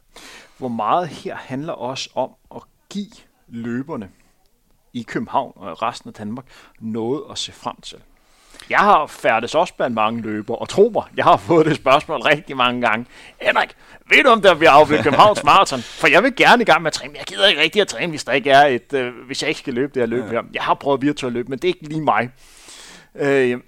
[0.58, 3.12] Hvor meget her handler også om at give
[3.48, 4.10] løberne
[4.94, 6.46] i København og resten af Danmark
[6.80, 7.98] noget at se frem til.
[8.70, 12.22] Jeg har færdes også blandt mange løber, og tro mig, jeg har fået det spørgsmål
[12.22, 13.06] rigtig mange gange.
[13.42, 13.76] Henrik,
[14.10, 15.80] ved du om der bliver afviklet Københavns Marathon?
[15.80, 17.88] For jeg vil gerne i gang med at træne, men jeg gider ikke rigtig at
[17.88, 20.24] træne, hvis der ikke er et, øh, hvis jeg ikke skal løbe det her løb
[20.24, 20.30] ja.
[20.30, 20.42] her.
[20.54, 22.30] Jeg har prøvet virtuelt løb, men det er ikke lige mig.
[23.16, 23.60] Øh,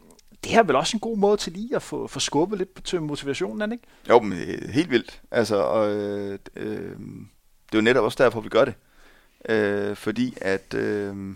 [0.43, 2.83] det her er vel også en god måde til lige at få, få skubbet lidt
[2.83, 3.83] til motivationen, ikke?
[4.09, 5.21] Jo, men øh, helt vildt.
[5.31, 6.99] Altså, og, øh, øh,
[7.65, 8.73] det er jo netop også derfor, vi gør det.
[9.49, 11.35] Øh, fordi at, øh,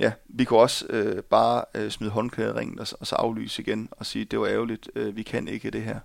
[0.00, 3.62] ja, vi kunne også øh, bare øh, smide håndklædet i ringen og, og så aflyse
[3.62, 5.98] igen og sige, det var ærgerligt, øh, vi kan ikke det her.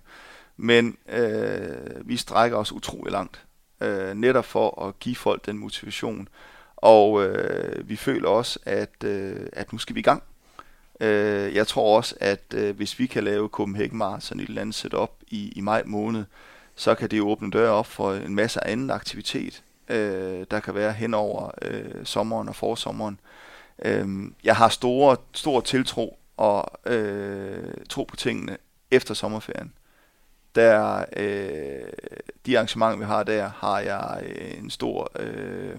[0.56, 3.44] Men øh, vi strækker os utrolig langt,
[3.80, 6.28] øh, netop for at give folk den motivation.
[6.76, 10.22] Og øh, vi føler også, at, øh, at nu skal vi i gang.
[11.00, 14.74] Øh, jeg tror også, at øh, hvis vi kan lave Copenhagen Marathon et eller andet
[14.74, 16.24] setup i, i maj måned,
[16.74, 20.92] så kan det åbne døre op for en masse anden aktivitet, øh, der kan være
[20.92, 23.20] hen over øh, sommeren og forsommeren.
[23.84, 24.08] Øh,
[24.44, 28.56] jeg har store, stor tiltro og øh, tro på tingene
[28.90, 29.72] efter sommerferien.
[30.54, 31.92] Der, øh,
[32.46, 35.76] de arrangementer, vi har der, har jeg øh, en stor øh,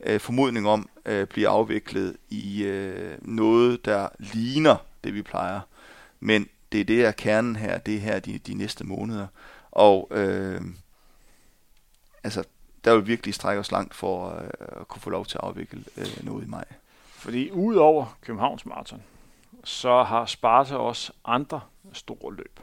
[0.00, 5.60] øh, formodning om øh, bliver afviklet i øh, noget, der ligner det, vi plejer.
[6.20, 9.26] Men det er det, der er kernen her, det er her de, de næste måneder.
[9.70, 10.60] Og øh,
[12.24, 12.44] altså,
[12.84, 14.48] der vil virkelig strække os langt for øh,
[14.80, 16.64] at kunne få lov til at afvikle øh, noget i maj.
[17.12, 19.02] Fordi udover Københavns Marathon,
[19.64, 21.60] så har Sparta også andre
[21.92, 22.60] store løb.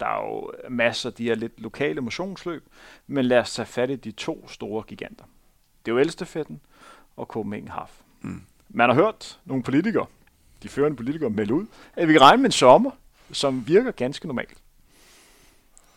[0.00, 2.68] Der er jo masser af de her lidt lokale motionsløb,
[3.06, 5.24] men lad os tage fat i de to store giganter.
[5.84, 6.60] Det er jo Elstefetten
[7.16, 7.90] og Copenhagen Half.
[8.20, 8.42] Mm.
[8.68, 10.06] Man har hørt nogle politikere,
[10.62, 12.90] de førende politikere, melde ud, at vi kan regne med en sommer,
[13.32, 14.58] som virker ganske normalt.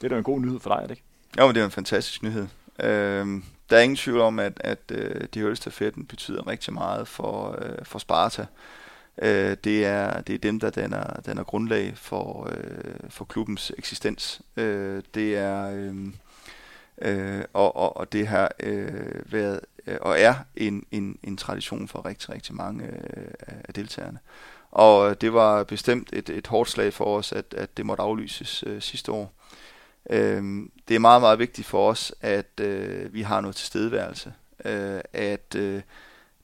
[0.02, 1.04] Det er da en god nyhed for dig, er det ikke?
[1.40, 2.48] Jo, men det er en fantastisk nyhed.
[2.80, 7.58] Øhm, der er ingen tvivl om, at, at øh, de Ølstafetten betyder rigtig meget for,
[7.62, 8.46] øh, for Sparta.
[9.18, 14.42] Øh, det, er, det er dem, der danner, danner grundlag for, øh, for klubbens eksistens.
[14.58, 15.72] Øh, det er...
[15.72, 15.96] Øh,
[17.02, 21.88] øh, og, og, og det har øh, været øh, og er en, en, en tradition
[21.88, 24.20] for rigtig, rigtig mange øh, af deltagerne.
[24.72, 28.04] Og øh, det var bestemt et, et hårdt slag for os, at, at det måtte
[28.04, 29.34] aflyses øh, sidste år.
[30.10, 30.44] Øh,
[30.88, 34.34] det er meget, meget vigtigt for os, at øh, vi har noget tilstedeværelse.
[34.66, 35.82] Øh, at øh,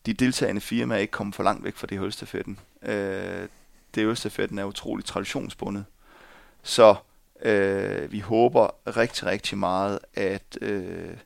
[0.06, 2.60] de deltagende firmaer ikke kommer for langt væk fra det hølstafetten.
[2.84, 3.48] Øh,
[3.96, 5.86] det hølstafetten er utrolig traditionsbundet.
[6.64, 6.96] Så
[7.42, 11.18] øh, vi håber rigtig, rigtig meget, at øh,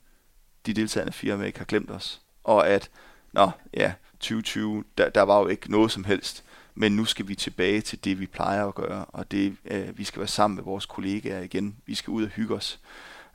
[0.65, 2.21] de deltagende firmaer ikke har glemt os.
[2.43, 2.89] Og at,
[3.31, 6.43] nå ja, 2020, der, der var jo ikke noget som helst
[6.75, 10.03] men nu skal vi tilbage til det, vi plejer at gøre, og det, øh, vi
[10.03, 11.75] skal være sammen med vores kollegaer igen.
[11.85, 12.79] Vi skal ud og hygge os.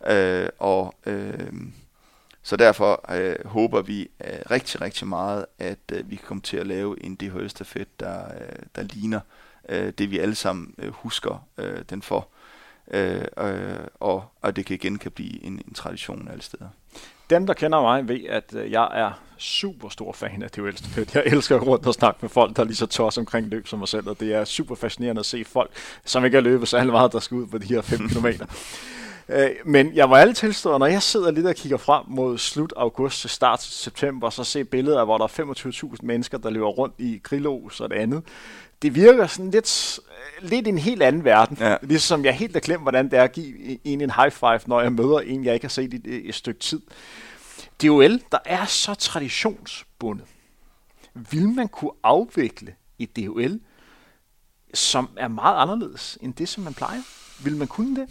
[0.07, 1.53] Øh, og øh,
[2.43, 6.57] så derfor øh, håber vi øh, rigtig, rigtig meget, at øh, vi kan komme til
[6.57, 9.21] at lave en DHL-stafet, der, øh, der ligner
[9.69, 12.29] øh, det, vi alle sammen øh, husker øh, den for.
[12.91, 16.69] Øh, øh, og, og det kan igen kan blive en, en tradition alle steder.
[17.31, 21.07] Dem, der kender mig, ved, at øh, jeg er super stor fan af det ældste
[21.15, 23.79] Jeg elsker rundt og snakke med folk, der er lige så tørs omkring løb som
[23.79, 25.71] mig selv, og det er super fascinerende at se folk,
[26.05, 28.27] som ikke har løbet så meget, der skal ud på de her 5 km.
[29.29, 32.73] Øh, men jeg må alle tilstå, når jeg sidder lidt og kigger frem mod slut
[32.77, 36.67] august til start september, så ser billeder af, hvor der er 25.000 mennesker, der løber
[36.67, 38.23] rundt i grillos og det andet.
[38.83, 39.99] Det virker sådan lidt,
[40.43, 41.57] øh, lidt i en helt anden verden.
[41.61, 41.77] Ja.
[41.83, 44.81] Ligesom jeg helt har glemt, hvordan det er at give en en high five, når
[44.81, 46.81] jeg møder en, jeg ikke har set i et stykke tid.
[47.83, 50.27] DOL, der er så traditionsbundet.
[51.15, 53.61] Vil man kunne afvikle et DOL,
[54.75, 57.03] som er meget anderledes end det, som man plejer?
[57.45, 58.09] Vil man kunne det?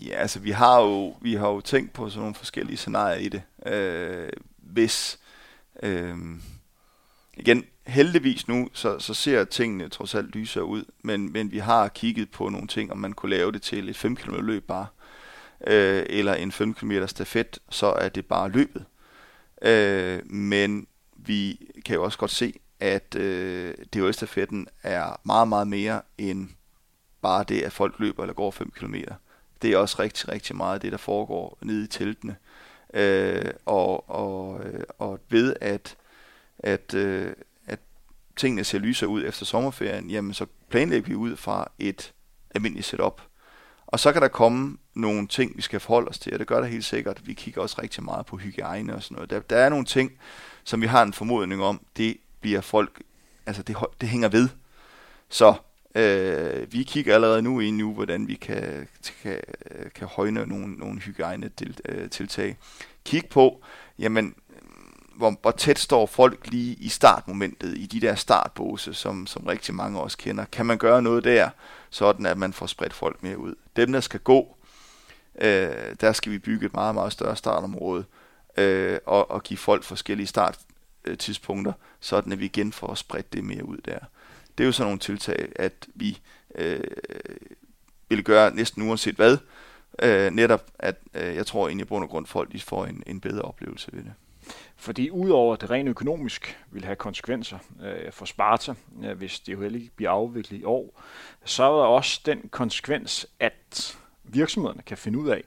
[0.00, 3.28] Ja, altså vi har jo, vi har jo tænkt på sådan nogle forskellige scenarier i
[3.28, 3.42] det.
[3.72, 5.18] Øh, hvis,
[5.82, 6.16] øh,
[7.36, 11.88] igen, heldigvis nu, så, så ser tingene trods alt lysere ud, men, men vi har
[11.88, 14.86] kigget på nogle ting, om man kunne lave det til et 5 km løb bare
[15.66, 18.84] øh, eller en 5 km stafet, så er det bare løbet.
[19.62, 26.02] Øh, men vi kan jo også godt se, at øh, DHL-stafetten er meget, meget mere
[26.18, 26.48] end
[27.22, 28.94] bare det, at folk løber eller går 5 km.
[29.62, 32.36] Det er også rigtig, rigtig meget det, der foregår nede i teltene.
[32.94, 35.96] Øh, og, og, øh, og ved at,
[36.64, 37.32] at, øh,
[37.66, 37.78] at
[38.36, 42.12] tingene ser lysere ud efter sommerferien, jamen så planlægger vi ud fra et
[42.54, 43.22] almindeligt setup.
[43.86, 46.60] Og så kan der komme nogle ting, vi skal forholde os til, og det gør
[46.60, 47.26] der helt sikkert.
[47.26, 49.30] Vi kigger også rigtig meget på hygiejne og sådan noget.
[49.30, 50.12] Der, der er nogle ting,
[50.64, 53.02] som vi har en formodning om, det bliver folk,
[53.46, 54.48] altså det, det hænger ved.
[55.28, 55.54] Så
[55.94, 58.88] øh, vi kigger allerede nu ind nu, hvordan vi kan,
[59.22, 59.40] kan,
[59.94, 62.56] kan højne nogle, nogle hygiejne til, øh, tiltag.
[63.04, 63.64] Kig på,
[63.98, 64.34] jamen,
[65.16, 69.74] hvor, hvor tæt står folk lige i startmomentet, i de der startbåse, som, som rigtig
[69.74, 70.44] mange også kender.
[70.44, 71.50] Kan man gøre noget der,
[71.90, 73.54] sådan at man får spredt folk mere ud?
[73.76, 74.56] Dem, der skal gå,
[75.40, 78.04] øh, der skal vi bygge et meget, meget større startområde,
[78.56, 83.64] øh, og, og give folk forskellige starttidspunkter, sådan at vi igen får spredt det mere
[83.64, 83.98] ud der.
[84.58, 86.20] Det er jo sådan nogle tiltag, at vi
[86.54, 86.80] øh,
[88.08, 89.38] vil gøre næsten uanset hvad,
[90.02, 93.02] øh, netop at øh, jeg tror egentlig i bund og grund folk de får en,
[93.06, 94.12] en bedre oplevelse ved det.
[94.76, 99.62] Fordi udover det rent økonomisk vil have konsekvenser øh, for Sparta, øh, hvis det jo
[99.62, 101.02] heller ikke bliver afviklet i år,
[101.44, 105.44] så er der også den konsekvens, at virksomhederne kan finde ud af,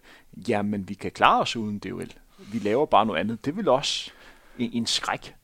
[0.48, 2.12] jamen vi kan klare os uden DHL.
[2.38, 3.46] Vi laver bare noget andet.
[3.46, 4.12] Det vil også
[4.60, 5.36] en, en skræk.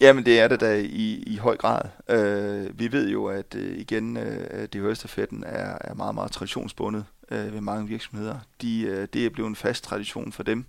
[0.00, 1.82] Jamen det er det da i, i høj grad.
[2.08, 7.52] Øh, vi ved jo, at øh, igen, øh, DHL-stafetten er, er meget, meget traditionsbundet øh,
[7.52, 8.38] ved mange virksomheder.
[8.62, 10.64] De, øh, det er blevet en fast tradition for dem.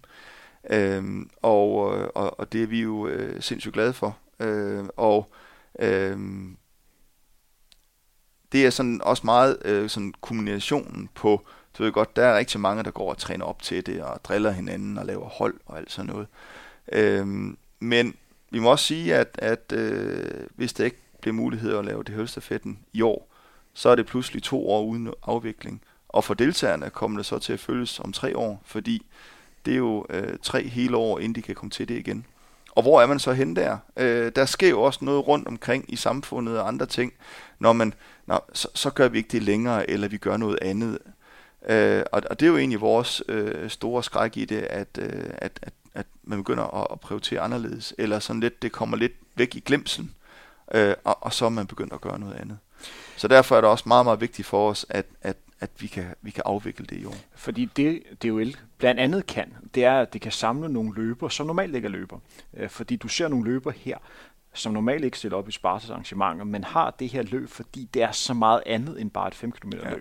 [0.70, 1.78] Øhm, øh, og,
[2.16, 4.18] og, og det er vi jo øh, sindssygt glade for.
[4.40, 5.30] Øh, og
[5.80, 6.18] øh,
[8.52, 11.46] det er sådan også meget øh, sådan kombinationen på
[11.78, 14.24] du ved godt, der er rigtig mange, der går og træner op til det, og
[14.24, 16.28] driller hinanden og laver hold og alt sådan noget.
[16.92, 17.28] Øh,
[17.80, 18.16] men
[18.50, 22.16] vi må også sige, at, at øh, hvis det ikke bliver mulighed at lave det
[22.16, 23.34] hølstafetten i år,
[23.74, 25.82] så er det pludselig to år uden afvikling.
[26.10, 29.06] Og for deltagerne kommer det så til at følges om tre år, fordi
[29.68, 32.26] det er jo øh, tre hele år, inden de kan komme til det igen.
[32.72, 33.78] Og hvor er man så hen der?
[33.98, 37.14] Øh, der sker jo også noget rundt omkring i samfundet og andre ting,
[37.60, 37.94] når man,
[38.26, 41.00] nå, så, så gør vi ikke det længere, eller vi gør noget andet.
[41.70, 45.30] Øh, og, og det er jo egentlig vores øh, store skræk i det, at, øh,
[45.38, 49.14] at, at, at man begynder at, at prioritere anderledes, eller sådan lidt, det kommer lidt
[49.36, 50.16] væk i glemselen,
[50.74, 52.58] øh, og, og så er man begyndt at gøre noget andet.
[53.18, 56.06] Så derfor er det også meget, meget vigtigt for os, at, at, at vi, kan,
[56.22, 57.16] vi kan afvikle det i år.
[57.36, 61.48] Fordi det DOL blandt andet kan, det er, at det kan samle nogle løber, som
[61.48, 62.20] normalt ikke er løber.
[62.54, 63.98] Øh, fordi du ser nogle løber her,
[64.54, 68.02] som normalt ikke stiller op i Spartas arrangementer, men har det her løb, fordi det
[68.02, 69.84] er så meget andet end bare et 5 km løb.
[69.84, 69.94] Ja.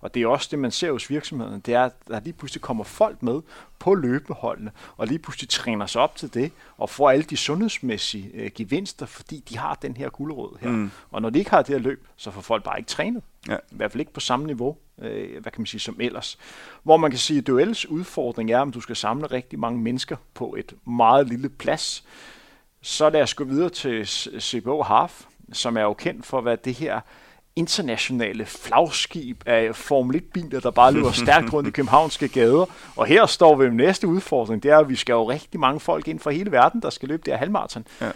[0.00, 2.62] Og det er også det, man ser hos virksomhederne, det er, at der lige pludselig
[2.62, 3.42] kommer folk med
[3.78, 8.30] på løbeholdene, og lige pludselig træner sig op til det, og får alle de sundhedsmæssige
[8.34, 10.70] øh, gevinster, fordi de har den her guldråd her.
[10.70, 10.90] Mm.
[11.10, 13.22] Og når de ikke har det her løb, så får folk bare ikke trænet.
[13.48, 13.56] Ja.
[13.56, 16.38] I hvert fald ikke på samme niveau, øh, hvad kan man sige, som ellers.
[16.82, 20.16] Hvor man kan sige, at duels udfordring er, om du skal samle rigtig mange mennesker
[20.34, 22.04] på et meget lille plads.
[22.86, 24.06] Så lad os gå videre til
[24.40, 27.00] CBO Half, som er jo kendt for, hvad det her
[27.56, 32.66] internationale flagskib af Formel 1-biler, der bare løber stærkt rundt i københavnske gader.
[32.96, 35.80] Og her står vi med næste udfordring, det er, at vi skal jo rigtig mange
[35.80, 37.86] folk ind fra hele verden, der skal løbe det her halvmarathon.
[38.00, 38.10] Ja.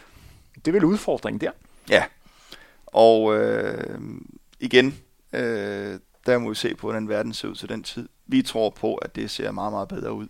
[0.54, 1.50] Det er vel udfordringen der?
[1.88, 2.04] Ja,
[2.86, 4.00] og øh,
[4.60, 4.98] igen,
[5.32, 8.08] øh, der må vi se på, hvordan verden ser ud til den tid.
[8.26, 10.26] Vi tror på, at det ser meget, meget bedre ud.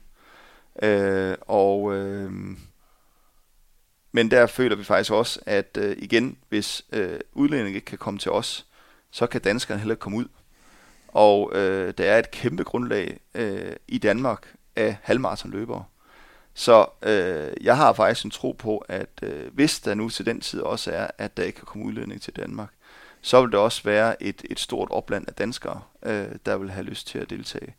[0.82, 1.95] Øh, og...
[1.95, 2.30] Øh,
[4.13, 8.19] men der føler vi faktisk også, at øh, igen, hvis øh, udlændinge ikke kan komme
[8.19, 8.67] til os,
[9.11, 10.29] så kan danskerne heller ikke komme ud.
[11.09, 15.85] Og øh, der er et kæmpe grundlag øh, i Danmark af halvmarathonløbere.
[16.55, 20.41] Så øh, jeg har faktisk en tro på, at øh, hvis der nu til den
[20.41, 22.69] tid også er, at der ikke kan komme udlænding til Danmark,
[23.21, 26.85] så vil der også være et, et stort opland af danskere, øh, der vil have
[26.85, 27.75] lyst til at deltage.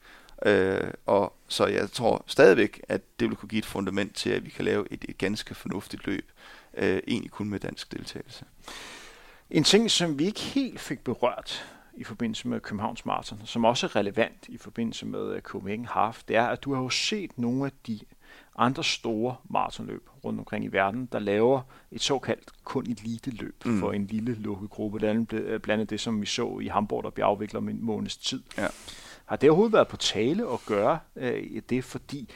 [0.46, 4.46] Øh, og så jeg tror stadigvæk, at det vil kunne give et fundament til, at
[4.46, 6.32] vi kan lave et, et ganske fornuftigt løb,
[6.78, 8.46] øh, egentlig kun med dansk deltagelse.
[9.50, 13.86] En ting, som vi ikke helt fik berørt i forbindelse med Københavns Marathon, som også
[13.86, 17.38] er relevant i forbindelse med øh, Copenhagen Half, det er, at du har jo set
[17.38, 18.00] nogle af de
[18.58, 21.62] andre store maratonløb rundt omkring i verden, der laver
[21.92, 23.80] et såkaldt kun elite-løb mm.
[23.80, 25.00] for en lille lukket gruppe.
[25.00, 25.34] Blandt
[25.70, 28.44] andet øh, det, som vi så i Hamburg, der bliver afviklet om en måneds tid.
[28.58, 28.68] Ja.
[29.32, 32.30] Har det overhovedet været på tale at gøre øh, det, fordi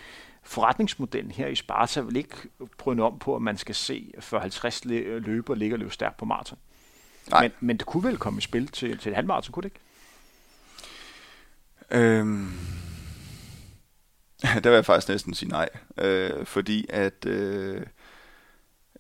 [0.44, 2.36] forretningsmodellen her i Sparta vil ikke
[2.78, 6.58] prøve om på, at man skal se for 50 løber ligger løbe stærkt på maraton?
[7.42, 9.72] Men, men det kunne vel komme i spil til, til et halvmarathon, kunne det
[11.92, 12.20] ikke?
[12.20, 12.52] Øhm,
[14.64, 17.82] der vil jeg faktisk næsten sige nej, øh, fordi at øh,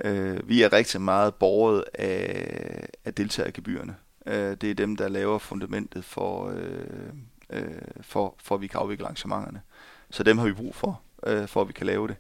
[0.03, 3.95] øh, vi er rigtig meget borget af, af deltagergebyrerne.
[4.25, 7.13] Øh, det er dem, der laver fundamentet for, øh,
[7.49, 9.61] øh, for, for at vi kan afvikle arrangementerne.
[10.09, 12.15] Så dem har vi brug for, øh, for at vi kan lave det.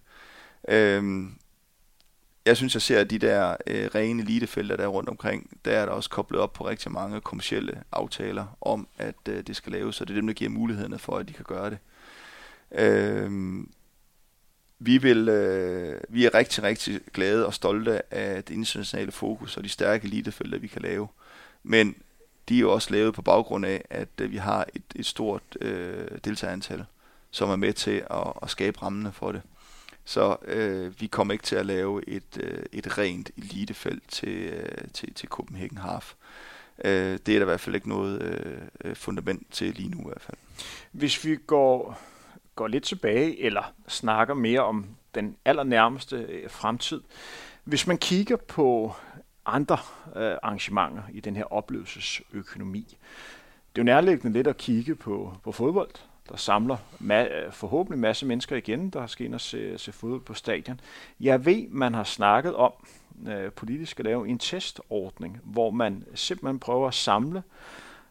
[0.67, 1.25] Øh,
[2.45, 5.71] jeg synes, jeg ser at de der øh, rene elitefelter, der er rundt omkring, der
[5.71, 9.71] er der også koblet op på rigtig mange kommersielle aftaler om, at øh, det skal
[9.71, 11.77] laves, og det er dem, der giver mulighederne for, at de kan gøre det.
[12.71, 13.63] Øh,
[14.79, 19.63] vi, vil, øh, vi er rigtig, rigtig glade og stolte af det internationale fokus og
[19.63, 21.07] de stærke elitefelter, vi kan lave.
[21.63, 21.95] Men
[22.49, 25.57] de er jo også lavet på baggrund af, at øh, vi har et, et stort
[25.61, 26.85] øh, deltagerantal,
[27.31, 29.41] som er med til at, at skabe rammene for det.
[30.05, 34.87] Så øh, vi kommer ikke til at lave et, øh, et rent elitefelt til, øh,
[34.93, 36.13] til, til Copenhagen Half.
[36.85, 36.91] Øh,
[37.25, 40.07] det er der i hvert fald ikke noget øh, øh, fundament til lige nu i
[40.07, 40.37] hvert fald.
[40.91, 41.99] Hvis vi går,
[42.55, 44.85] går lidt tilbage, eller snakker mere om
[45.15, 47.01] den allernærmeste øh, fremtid.
[47.63, 48.95] Hvis man kigger på
[49.45, 49.77] andre
[50.15, 52.97] øh, arrangementer i den her oplevelsesøkonomi,
[53.75, 55.91] det er jo nærliggende lidt at kigge på, på fodbold,
[56.29, 60.21] der samler ma- øh, forhåbentlig masse mennesker igen, der skal ind og se, se fodbold
[60.21, 60.79] på stadion.
[61.19, 62.73] Jeg ved, man har snakket om
[63.27, 67.43] øh, politisk at lave en testordning, hvor man simpelthen prøver at samle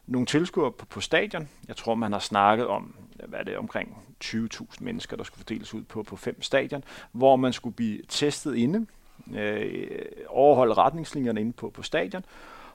[0.07, 1.49] nogle tilskuere på, på stadion.
[1.67, 2.95] Jeg tror, man har snakket om,
[3.27, 7.35] hvad er det, omkring 20.000 mennesker, der skulle fordeles ud på, på fem stadion, hvor
[7.35, 8.87] man skulle blive testet inde,
[9.35, 12.25] øh, overholde retningslinjerne inde på, på stadion,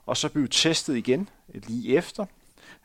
[0.06, 2.26] og så blive testet igen lige efter,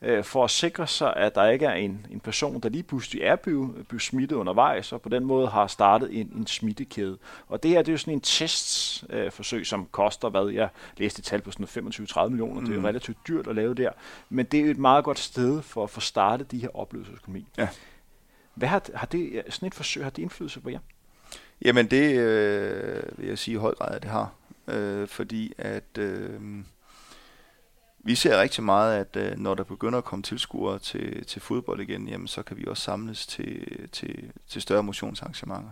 [0.02, 3.22] øh, for at sikre sig, at der ikke er en, en person, der lige pludselig
[3.22, 7.18] er blevet, blevet smittet undervejs, og på den måde har startet en, en smittekæde.
[7.48, 11.20] Og det her det er jo sådan en testforsøg, øh, som koster, hvad jeg læste
[11.20, 12.60] et tal på sådan 25-30 millioner.
[12.60, 12.66] Mm.
[12.66, 12.86] Det er jo mm.
[12.86, 13.92] relativt dyrt at lave der.
[14.30, 17.48] Men det er jo et meget godt sted for at få startet de her oplevelsesøkonomi.
[17.58, 17.68] Ja.
[18.54, 20.80] Hvad har, har det, sådan et forsøg, har det indflydelse på jer?
[21.62, 24.34] Jamen det øh, vil jeg sige i høj grad, at det har.
[24.68, 25.98] Øh, fordi at...
[25.98, 26.40] Øh,
[28.08, 31.82] vi ser rigtig meget, at øh, når der begynder at komme tilskuere til, til fodbold
[31.82, 35.70] igen, jamen, så kan vi også samles til, til, til større motionsarrangementer.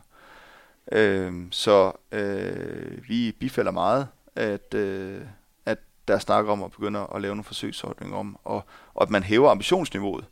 [0.91, 5.21] Øh, så øh, vi bifalder meget, at, øh,
[5.65, 5.77] at
[6.07, 8.63] der snakker om at begynde at lave nogle forsøgsordninger om, og,
[8.93, 10.25] og at man hæver ambitionsniveauet.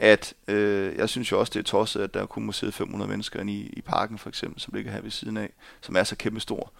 [0.00, 3.10] At øh, jeg synes jo også, det er tosset, at der kun må sidde 500
[3.10, 6.16] mennesker i, i parken for eksempel, som ligger her ved siden af, som er så
[6.16, 6.72] kæmpestor.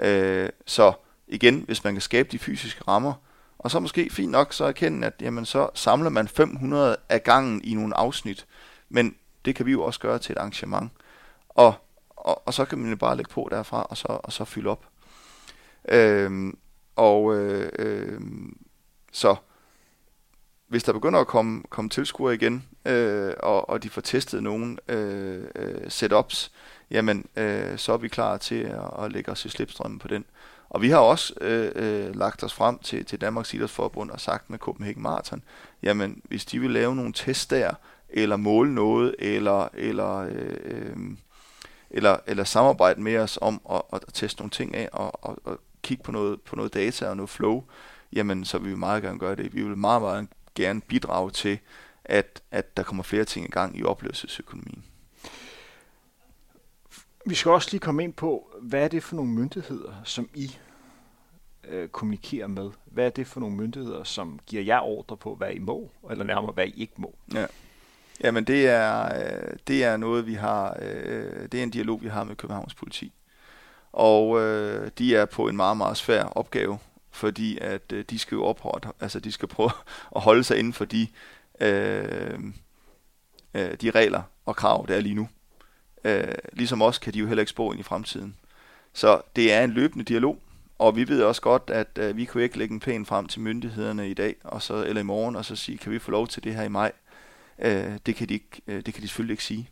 [0.00, 0.92] Øh, så
[1.28, 3.12] igen, hvis man kan skabe de fysiske rammer,
[3.58, 7.60] og så måske fint nok så erkende, at jamen, så samler man 500 af gangen
[7.64, 8.46] i nogle afsnit.
[8.88, 10.90] Men det kan vi jo også gøre til et arrangement.
[11.48, 11.74] Og,
[12.10, 14.70] og, og så kan man jo bare lægge på derfra, og så, og så fylde
[14.70, 14.86] op.
[15.88, 16.52] Øh,
[16.96, 18.20] og øh, øh,
[19.12, 19.36] så
[20.70, 24.76] hvis der begynder at komme, komme tilskuere igen, øh, og, og de får testet nogle
[24.88, 26.52] øh, øh, setups,
[26.90, 30.24] jamen øh, så er vi klar til at, at lægge os i slipstrømmen på den.
[30.68, 34.50] Og vi har også øh, øh, lagt os frem til, til Danmarks Idrætsforbund og sagt
[34.50, 35.42] med Copenhagen Marathon,
[35.82, 37.74] jamen hvis de vil lave nogle tests der,
[38.08, 40.96] eller måle noget, eller, eller, øh, øh,
[41.90, 45.58] eller, eller samarbejde med os om at, at teste nogle ting af, og, og, og
[45.82, 47.62] kigge på noget, på noget data og noget flow,
[48.12, 49.54] jamen så vil vi meget gerne gøre det.
[49.54, 51.58] Vi vil meget, meget gerne bidrage til,
[52.04, 54.84] at, at der kommer flere ting i gang i oplevelsesøkonomien.
[57.26, 60.56] Vi skal også lige komme ind på, hvad er det for nogle myndigheder, som I
[61.68, 62.70] øh, kommunikerer med?
[62.84, 66.24] Hvad er det for nogle myndigheder, som giver jer ordre på, hvad I må, eller
[66.24, 67.14] nærmere, hvad I ikke må?
[67.34, 67.46] Ja.
[68.24, 72.08] Jamen det er, øh, det er noget, vi har, øh, det er en dialog, vi
[72.08, 73.12] har med Københavns politi.
[73.92, 76.78] Og øh, de er på en meget, meget svær opgave,
[77.10, 79.70] fordi at øh, de skal jo opholde, altså de skal prøve
[80.16, 81.06] at holde sig inden for de,
[81.60, 82.38] øh,
[83.54, 85.28] øh, de regler og krav, der er lige nu.
[86.04, 88.36] Øh, ligesom os kan de jo heller ikke spå ind i fremtiden.
[88.92, 90.38] Så det er en løbende dialog,
[90.78, 93.40] og vi ved også godt, at øh, vi kunne ikke lægge en pæn frem til
[93.40, 96.28] myndighederne i dag, og så, eller i morgen, og så sige, kan vi få lov
[96.28, 96.92] til det her i maj?
[97.58, 99.70] Øh, det, kan de ikke, øh, det kan de selvfølgelig ikke sige.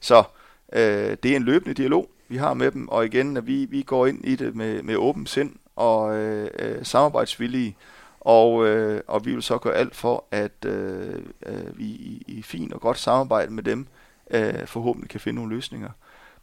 [0.00, 0.24] Så
[0.72, 3.82] øh, det er en løbende dialog, vi har med dem, og igen, at vi, vi
[3.82, 7.76] går ind i det med, med åben sind og øh, øh, samarbejdsvillige,
[8.20, 12.42] og, øh, og vi vil så gøre alt for, at øh, øh, vi i, i
[12.42, 13.86] fin og godt samarbejde med dem
[14.30, 15.90] øh, forhåbentlig kan finde nogle løsninger.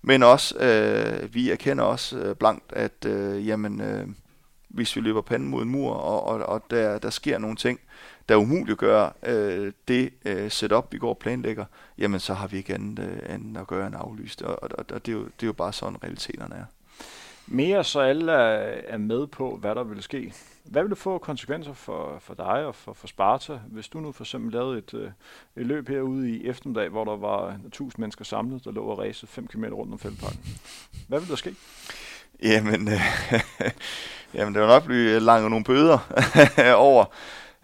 [0.01, 4.07] Men også, øh, vi erkender også øh, blankt, at øh, jamen, øh,
[4.67, 7.79] hvis vi løber panden mod en mur, og, og, og der, der sker nogle ting,
[8.29, 11.65] der umuliggør øh, det øh, setup, vi går og planlægger,
[11.97, 14.41] jamen så har vi ikke andet, øh, andet at gøre end aflyst.
[14.41, 16.65] Og, og, og det, er jo, det er jo bare sådan, realiteterne er.
[17.49, 20.33] Mere så alle er, er med på, hvad der vil ske.
[20.63, 24.11] Hvad vil det få konsekvenser for, for dig og for, for Sparta, hvis du nu
[24.11, 25.11] for eksempel lavede et, øh,
[25.55, 29.27] et løb herude i eftermiddag, hvor der var 1000 mennesker samlet, der lå og ræse
[29.27, 30.39] 5 km rundt om feltparken?
[31.07, 31.55] Hvad vil der ske?
[32.43, 33.33] Jamen, øh,
[34.33, 35.99] jamen det vil nok blive langt nogle bøder
[36.75, 37.05] over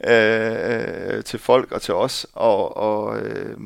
[0.08, 3.58] øh, øh, til folk og til os, og, og, øh,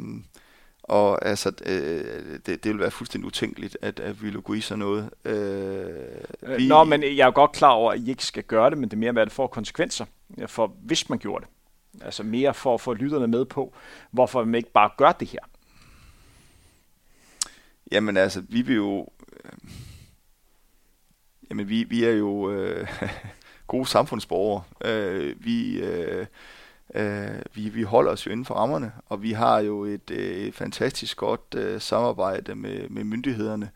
[0.88, 4.79] og altså, øh, det, det vil være fuldstændig utænkeligt, at, at vi gå i sådan
[4.79, 5.09] noget.
[5.25, 8.69] Øh, vi, Nå, men jeg er jo godt klar over, at I ikke skal gøre
[8.69, 10.05] det, men det er mere, hvad det får konsekvenser,
[10.47, 11.51] for hvis man gjorde det.
[12.05, 13.73] Altså mere for at få lytterne med på,
[14.11, 15.39] hvorfor man ikke bare gør det her.
[17.91, 19.07] Jamen altså, vi vil jo...
[19.43, 19.51] Øh,
[21.49, 22.51] jamen, vi, vi er jo...
[22.51, 22.88] Øh,
[23.67, 24.63] gode samfundsborgere.
[24.85, 26.25] Øh, vi, øh,
[26.95, 30.38] øh, vi, vi holder os jo inden for rammerne, og vi har jo et, øh,
[30.38, 33.69] et fantastisk godt øh, samarbejde med, med myndighederne,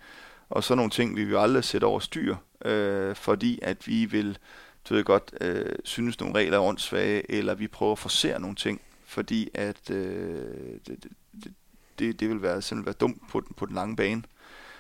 [0.49, 2.35] og sådan nogle ting vi vil vi aldrig sætte over styr,
[2.65, 4.37] øh, fordi at vi vil
[4.89, 8.55] du ved godt, øh, synes nogle regler er åndssvage, eller vi prøver at forsere nogle
[8.55, 11.03] ting, fordi at øh, det,
[11.43, 11.53] det,
[11.99, 14.23] det, det vil være, simpelthen være dumt på, den, på den lange bane.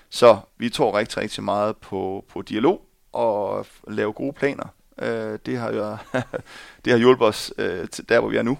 [0.09, 4.65] Så vi tror rigtig, rigtig meget på, på dialog og lave gode planer.
[5.01, 5.97] Øh, det har jo
[6.85, 8.57] det har hjulpet os øh, til der, hvor vi er nu.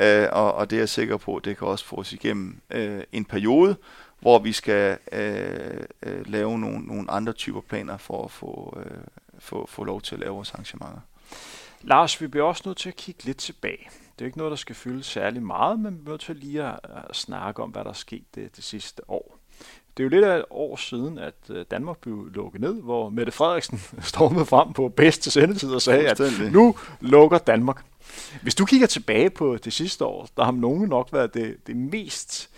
[0.00, 3.02] Øh, og, og det er jeg sikker på, det kan også få os igennem øh,
[3.12, 3.76] en periode,
[4.20, 8.98] hvor vi skal øh, øh, lave nogle, nogle andre typer planer for at få, øh,
[9.38, 11.00] få, få lov til at lave vores arrangementer.
[11.82, 13.90] Lars, vi bliver også nødt til at kigge lidt tilbage.
[14.18, 16.64] Det er ikke noget, der skal fylde særlig meget, men vi er nødt til lige
[16.64, 19.41] at, at snakke om, hvad der er sket det, det sidste år.
[19.96, 23.08] Det er jo lidt af et år siden, at øh, Danmark blev lukket ned, hvor
[23.08, 26.20] Mette Frederiksen stormede frem på bedste sendetid og sagde, at
[26.52, 27.84] nu lukker Danmark.
[28.42, 31.76] Hvis du kigger tilbage på det sidste år, der har nogen nok været det, det
[31.76, 32.50] mest,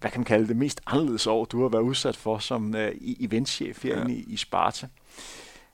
[0.00, 2.80] hvad kan man kalde det, mest anderledes år, du har været udsat for som uh,
[3.20, 4.18] eventchef herinde ja.
[4.18, 4.88] i, i Sparta.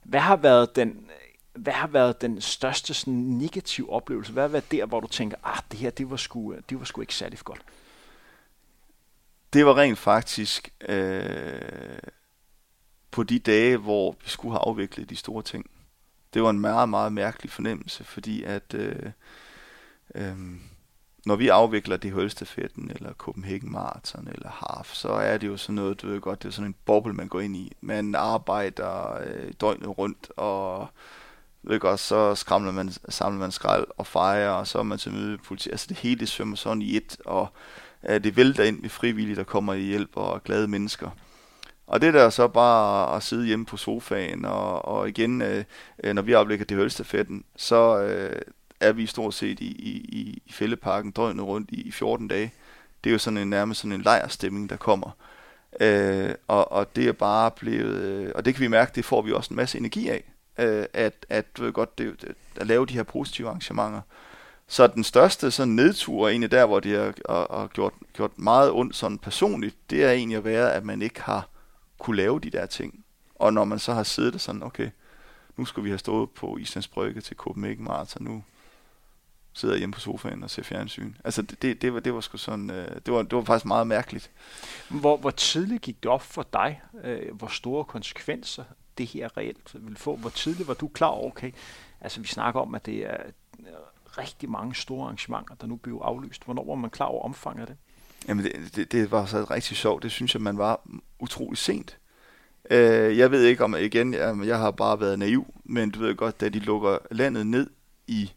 [0.03, 1.07] Hvad har været den,
[1.55, 4.33] hvad har været den største sådan, negative oplevelse?
[4.33, 6.85] Hvad har været der, hvor du tænker, ah, det her, det var sgu, det var
[6.85, 7.61] sgu ikke særlig godt?
[9.55, 11.99] Det var rent faktisk øh,
[13.11, 15.71] på de dage, hvor vi skulle have afviklet de store ting.
[16.35, 19.11] Det var en meget, meget mærkelig fornemmelse, fordi at øh,
[20.15, 20.37] øh,
[21.27, 25.75] når vi afvikler det Hølstafetten, eller Copenhagen Marathon, eller Half, så er det jo sådan
[25.75, 27.73] noget, du ved godt, det er sådan en boble, man går ind i.
[27.81, 30.89] Man arbejder øh, døgnet rundt, og
[31.63, 35.13] ved godt, så skramler man, samler man skrald og fejrer, og så er man til
[35.13, 35.71] møde politi.
[35.71, 37.49] Altså det hele svømmer sådan i et, og
[38.09, 41.11] det vælter ind med frivillige, der kommer i hjælp og glade mennesker.
[41.87, 45.65] Og det der så bare at sidde hjemme på sofaen, og, og igen, øh,
[46.05, 48.43] øh når vi oplægger det hølstafetten, så øh,
[48.81, 49.91] er vi stort set i, i,
[50.47, 52.53] i fældeparken døgnet rundt i, i 14 dage.
[53.05, 55.11] Det er jo sådan en, nærmest sådan en lejrstemning, der kommer.
[55.81, 59.23] Øh, og, og det er bare blevet, øh, og det kan vi mærke, det får
[59.23, 60.33] vi også en masse energi af.
[60.59, 64.01] øh, at, at du ved godt, det, det, at lave de her positive arrangementer.
[64.67, 68.71] Så den største sådan nedtur, egentlig der, hvor det har, har, har gjort, gjort meget
[68.71, 71.49] ondt sådan personligt, det er egentlig at være, at man ikke har
[71.99, 73.05] kunne lave de der ting.
[73.35, 74.91] Og når man så har siddet sådan, okay,
[75.57, 78.43] nu skulle vi have stået på Islands Brygge til Copenhagen Marathon, nu
[79.53, 81.15] sidder jeg hjemme på sofaen og ser fjernsyn.
[81.25, 83.67] Altså det, det, det, var, det var sgu sådan, øh, det, var, det var faktisk
[83.67, 84.31] meget mærkeligt.
[84.89, 88.65] Hvor, hvor tidligt gik det op for dig, øh, hvor store konsekvenser
[88.99, 90.17] det her reelt vil få?
[90.17, 91.53] Hvor tidligt var du klar over, okay,
[92.01, 93.17] altså vi snakker om, at det er
[94.19, 96.45] rigtig mange store arrangementer, der nu blev aflyst.
[96.45, 97.77] Hvornår var man klar over omfanget af det?
[98.29, 100.03] Jamen det, det, det var så rigtig sjovt.
[100.03, 100.81] Det synes jeg, man var
[101.19, 101.99] utrolig sent.
[102.71, 106.15] Øh, jeg ved ikke om, igen, jeg, jeg har bare været naiv, men du ved
[106.15, 107.71] godt, da de lukker landet ned
[108.07, 108.33] i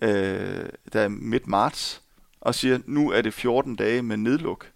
[0.00, 2.02] øh, der midt marts,
[2.40, 4.66] og siger, nu er det 14 dage med nedluk.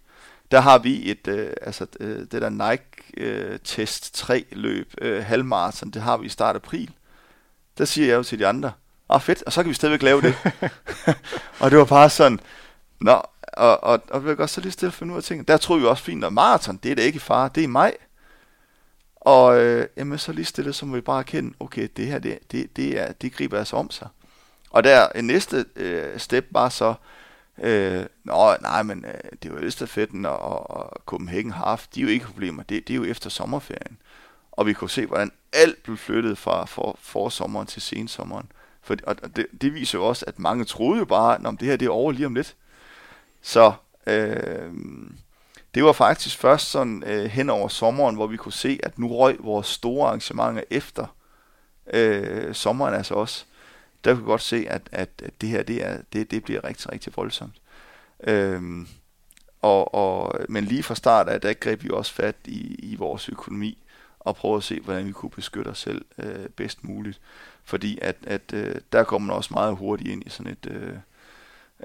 [0.51, 5.23] Der har vi et, øh, altså øh, det der Nike øh, Test 3 løb, øh,
[5.23, 6.91] halvmarathon, det har vi i start april.
[7.77, 8.71] Der siger jeg jo til de andre,
[9.09, 10.35] ah fedt, og så kan vi stadigvæk lave det.
[11.61, 12.39] og det var bare sådan,
[12.99, 13.21] nå,
[13.53, 15.47] og, og, og vi godt så lige stille finde ud af ting.
[15.47, 17.67] Der tror vi også fint, at maraton, det er det ikke far, det er i
[17.67, 17.93] maj.
[19.15, 22.39] Og øh, jamen, så lige stille, så må vi bare erkende, okay, det her, det,
[22.51, 24.07] det, det, er, det griber altså om sig.
[24.69, 26.93] Og der en næste øh, step var så,
[27.61, 32.09] øh, nå, nej, men øh, det var Østerfetten og, og Copenhagen Half, de er jo
[32.09, 33.97] ikke problemer, det, det er jo efter sommerferien.
[34.51, 38.51] Og vi kunne se, hvordan alt blev flyttet fra for, forsommeren til sensommeren.
[38.85, 41.75] For, og det, det viser jo også, at mange troede jo bare, at det her
[41.75, 42.55] det er over lige om lidt.
[43.41, 43.73] Så
[44.07, 44.73] øh,
[45.75, 49.15] det var faktisk først sådan øh, hen over sommeren, hvor vi kunne se, at nu
[49.15, 51.15] røg vores store arrangementer efter
[51.93, 53.45] øh, sommeren altså også
[54.05, 56.63] der kunne vi godt se, at, at, at det her det, er, det, det bliver
[56.63, 57.61] rigtig, rigtig voldsomt.
[58.23, 58.61] Øh,
[59.61, 63.29] og, og, men lige fra start af, der greb vi også fat i, i vores
[63.29, 63.77] økonomi
[64.19, 67.21] og prøvede at se, hvordan vi kunne beskytte os selv øh, bedst muligt.
[67.65, 70.97] Fordi at, at øh, der kommer man også meget hurtigt ind i sådan et, øh,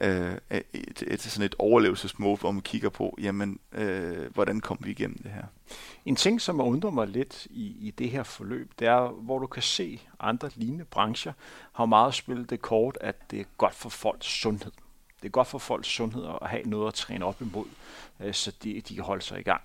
[0.00, 4.84] øh, et, et, et, sådan et overlevelsesmode, hvor man kigger på, jamen, øh, hvordan kommer
[4.84, 5.44] vi igennem det her.
[6.04, 9.46] En ting, som undrer mig lidt i, i det her forløb, det er, hvor du
[9.46, 11.32] kan se andre lignende brancher
[11.72, 14.72] har meget spillet det kort, at det er godt for folks sundhed.
[15.20, 17.66] Det er godt for folks sundhed at have noget at træne op imod,
[18.20, 19.62] øh, så de, de kan holde sig i gang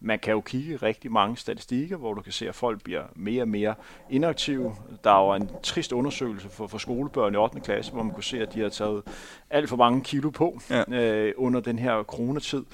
[0.00, 3.42] man kan jo kigge rigtig mange statistikker, hvor du kan se, at folk bliver mere
[3.42, 3.74] og mere
[4.10, 4.74] inaktive.
[5.04, 7.60] Der er jo en trist undersøgelse for, for skolebørn i 8.
[7.60, 9.02] klasse, hvor man kunne se, at de har taget
[9.50, 10.94] alt for mange kilo på ja.
[10.94, 12.64] øh, under den her coronatid.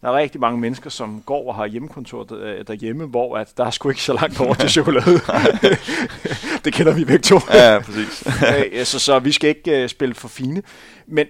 [0.00, 3.64] Der er rigtig mange mennesker, som går og har hjemmekontor øh, derhjemme, hvor at der
[3.64, 5.04] er sgu ikke så langt over til chokolade.
[6.64, 7.38] det kender vi begge to.
[7.52, 8.24] Ja, præcis.
[8.72, 10.62] Øh, så, så vi skal ikke uh, spille for fine.
[11.06, 11.26] Men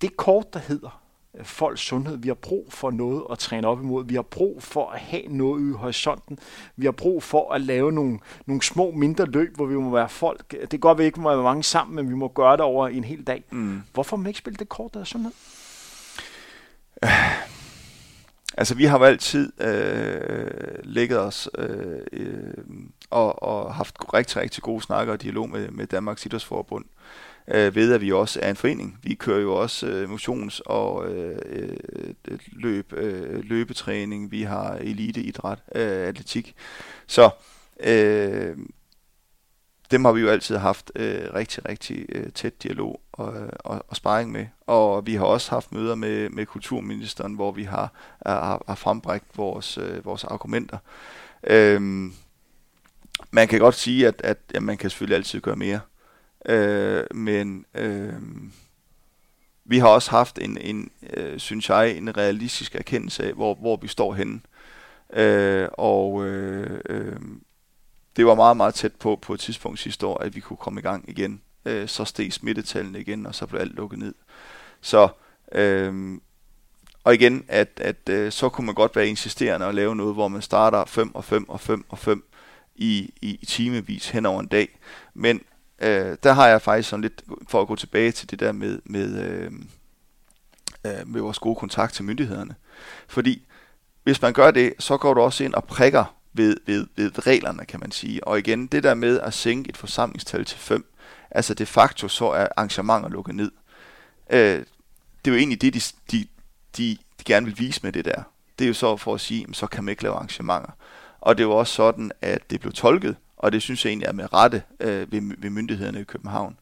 [0.00, 1.05] det kort, der hedder
[1.42, 2.16] folks sundhed.
[2.16, 4.04] Vi har brug for noget at træne op imod.
[4.04, 6.38] Vi har brug for at have noget i horisonten.
[6.76, 10.08] Vi har brug for at lave nogle, nogle små, mindre løb, hvor vi må være
[10.08, 10.50] folk.
[10.50, 12.88] Det kan godt, vi ikke må være mange sammen, men vi må gøre det over
[12.88, 13.44] en hel dag.
[13.50, 13.82] Mm.
[13.92, 15.32] Hvorfor må man ikke spille det kort, der er sundhed?
[18.58, 20.50] Altså, vi har jo altid øh,
[20.82, 22.54] ligget os øh, øh,
[23.10, 27.74] og, og haft rigtig, rigtig gode snakker og dialog med, med Danmarks Idrætsforbund øh, øh,
[27.74, 28.98] ved at vi også er en forening.
[29.02, 35.58] Vi kører jo også øh, motions- og øh, øh, løb, øh, løbetræning, vi har eliteidræt,
[35.74, 36.54] øh, atletik.
[37.06, 37.30] Så
[37.80, 38.56] øh,
[39.90, 43.96] dem har vi jo altid haft øh, rigtig, rigtig øh, tæt dialog og, og, og
[43.96, 44.46] sparring med.
[44.66, 47.92] Og vi har også haft møder med, med kulturministeren, hvor vi har,
[48.26, 50.78] har, har frembragt vores, øh, vores argumenter.
[51.46, 51.80] Øh,
[53.30, 55.80] man kan godt sige, at, at ja, man kan selvfølgelig altid gøre mere.
[56.48, 58.12] Øh, men øh,
[59.64, 63.76] vi har også haft en, en øh, synes jeg, en realistisk erkendelse af, hvor, hvor
[63.76, 64.40] vi står henne.
[65.12, 67.16] Øh, og øh, øh,
[68.16, 70.80] det var meget, meget tæt på på et tidspunkt sidste år, at vi kunne komme
[70.80, 71.40] i gang igen.
[71.64, 74.14] Øh, så steg smittetallene igen, og så blev alt lukket ned.
[74.80, 75.08] Så,
[75.52, 76.18] øh,
[77.04, 80.28] og igen, at, at øh, så kunne man godt være insisterende og lave noget, hvor
[80.28, 82.24] man starter 5 og 5 og 5 og 5
[82.76, 84.78] i, i timevis hen over en dag.
[85.14, 85.40] Men
[85.78, 88.78] øh, der har jeg faktisk sådan lidt, for at gå tilbage til det der med,
[88.84, 89.52] med, øh,
[90.86, 92.54] øh, med vores gode kontakt til myndighederne.
[93.08, 93.42] Fordi
[94.02, 97.64] hvis man gør det, så går du også ind og prikker ved, ved, ved reglerne,
[97.64, 98.26] kan man sige.
[98.26, 100.92] Og igen, det der med at sænke et forsamlingstal til 5,
[101.30, 103.50] altså de facto så er arrangementer lukket ned.
[104.30, 104.64] Øh,
[105.24, 106.26] det er jo egentlig det, de, de,
[106.76, 108.22] de, de gerne vil vise med det der.
[108.58, 110.70] Det er jo så for at sige, så kan man ikke lave arrangementer.
[111.20, 114.12] Og det var også sådan, at det blev tolket, og det synes jeg egentlig er
[114.12, 116.58] med rette øh, ved, ved myndighederne i København.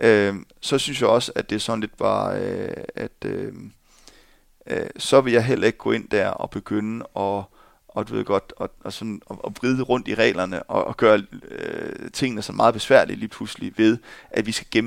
[0.00, 3.52] Øh, så synes jeg også, at det er sådan lidt bare, øh, at øh,
[4.66, 7.44] øh, så vil jeg heller ikke gå ind der og begynde at,
[7.88, 10.96] og du ved godt, og, og, sådan, og, og vride rundt i reglerne, og, og
[10.96, 13.98] gøre øh, tingene så meget besværlige lige pludselig ved,
[14.30, 14.86] at vi skal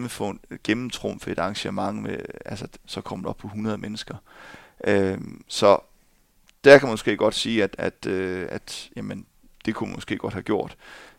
[0.64, 4.16] gennemtrumfe et arrangement med, altså så kommer op på 100 mennesker.
[4.84, 5.18] Øh,
[5.48, 5.80] så
[6.64, 9.26] der kan man måske godt sige, at, at, øh, at jamen,
[9.66, 10.78] det kunne man måske godt have gjort.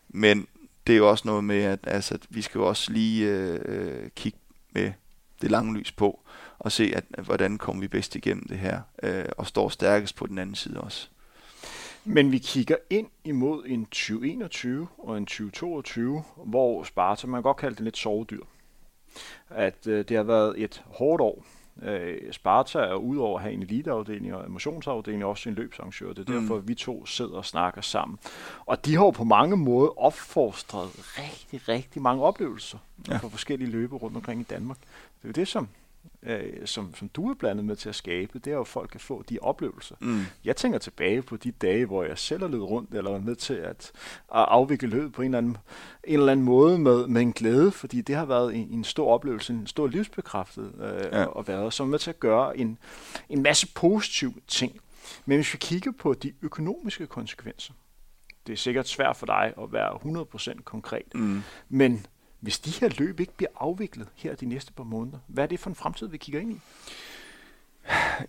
[0.09, 0.47] Men
[0.87, 4.09] det er jo også noget med, at altså, vi skal jo også lige øh, øh,
[4.15, 4.39] kigge
[4.71, 4.91] med
[5.41, 6.19] det lange lys på,
[6.59, 10.15] og se, at, at hvordan kommer vi bedst igennem det her, øh, og står stærkest
[10.15, 11.09] på den anden side også.
[12.05, 17.57] Men vi kigger ind imod en 2021 og en 2022, hvor Sparta, man kan godt
[17.57, 18.43] kalde det lidt sovedyr.
[19.49, 21.45] At øh, det har været et hårdt år.
[21.81, 26.13] Øh, Sparta er udover at have en eliteafdeling og emotionsafdeling også en løbsarrangør.
[26.13, 26.39] Det er mm.
[26.39, 28.19] derfor, vi to sidder og snakker sammen.
[28.65, 32.77] Og de har jo på mange måder opfostret rigtig, rigtig mange oplevelser
[33.09, 33.17] ja.
[33.17, 34.77] for forskellige løbe rundt omkring i Danmark.
[34.77, 35.67] Det er jo det, som
[36.23, 38.89] øh, som, som du er blandet med til at skabe, det er jo, at folk
[38.89, 39.95] kan få de oplevelser.
[39.99, 40.21] Mm.
[40.43, 43.35] Jeg tænker tilbage på de dage, hvor jeg selv har løbet rundt, eller var med
[43.35, 43.91] til at,
[44.35, 45.57] at afvikle løb på en eller anden,
[46.03, 49.13] en eller anden måde med, med en glæde, fordi det har været en, en stor
[49.13, 51.39] oplevelse, en stor livsbekræftet øh, ja.
[51.39, 52.77] at være, som er med til at gøre en,
[53.29, 54.79] en masse positive ting.
[55.25, 57.73] Men hvis vi kigger på de økonomiske konsekvenser,
[58.47, 60.23] det er sikkert svært for dig at være
[60.55, 61.41] 100% konkret, mm.
[61.69, 62.05] men
[62.47, 65.59] hvis de her løb ikke bliver afviklet her de næste par måneder, hvad er det
[65.59, 66.59] for en fremtid, vi kigger ind i?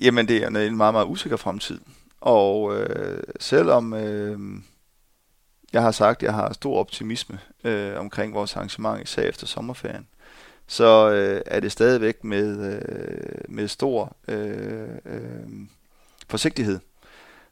[0.04, 1.80] Jamen, det er en meget, meget usikker fremtid.
[2.20, 4.38] Og øh, selvom øh,
[5.72, 10.06] jeg har sagt, at jeg har stor optimisme øh, omkring vores arrangement, især efter sommerferien,
[10.66, 15.66] så øh, er det stadigvæk med, øh, med stor øh, øh,
[16.28, 16.78] forsigtighed.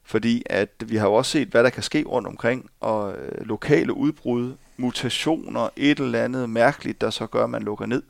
[0.03, 3.45] Fordi at vi har jo også set, hvad der kan ske rundt omkring, og øh,
[3.45, 8.03] lokale udbrud mutationer, et eller andet mærkeligt, der så gør, at man lukker ned.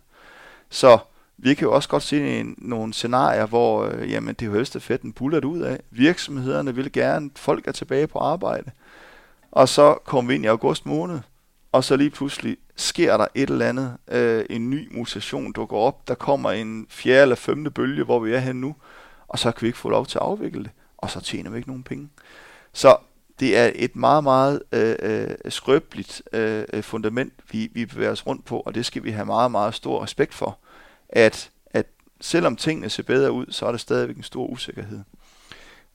[0.70, 0.98] Så
[1.38, 4.54] vi kan jo også godt se en, nogle scenarier, hvor øh, jamen, det er jo
[4.54, 5.80] helst fedt en bullet ud af.
[5.92, 8.72] Virksomhederne vil gerne, folk er tilbage på arbejde.
[9.52, 11.20] Og så kommer vi ind i august måned,
[11.72, 16.08] og så lige pludselig sker der et eller andet, øh, en ny mutation dukker op,
[16.08, 18.76] der kommer en fjerde eller femte bølge, hvor vi er henne nu,
[19.28, 21.58] og så kan vi ikke få lov til at afvikle det, og så tjener vi
[21.58, 22.10] ikke nogen penge.
[22.74, 22.98] Så
[23.40, 28.28] det er et meget, meget øh, øh, skrøbeligt øh, øh, fundament, vi, vi bevæger os
[28.28, 30.58] rundt på, og det skal vi have meget, meget stor respekt for,
[31.10, 31.86] at, at
[32.22, 35.00] selvom tingene ser bedre ud, så er der stadigvæk en stor usikkerhed.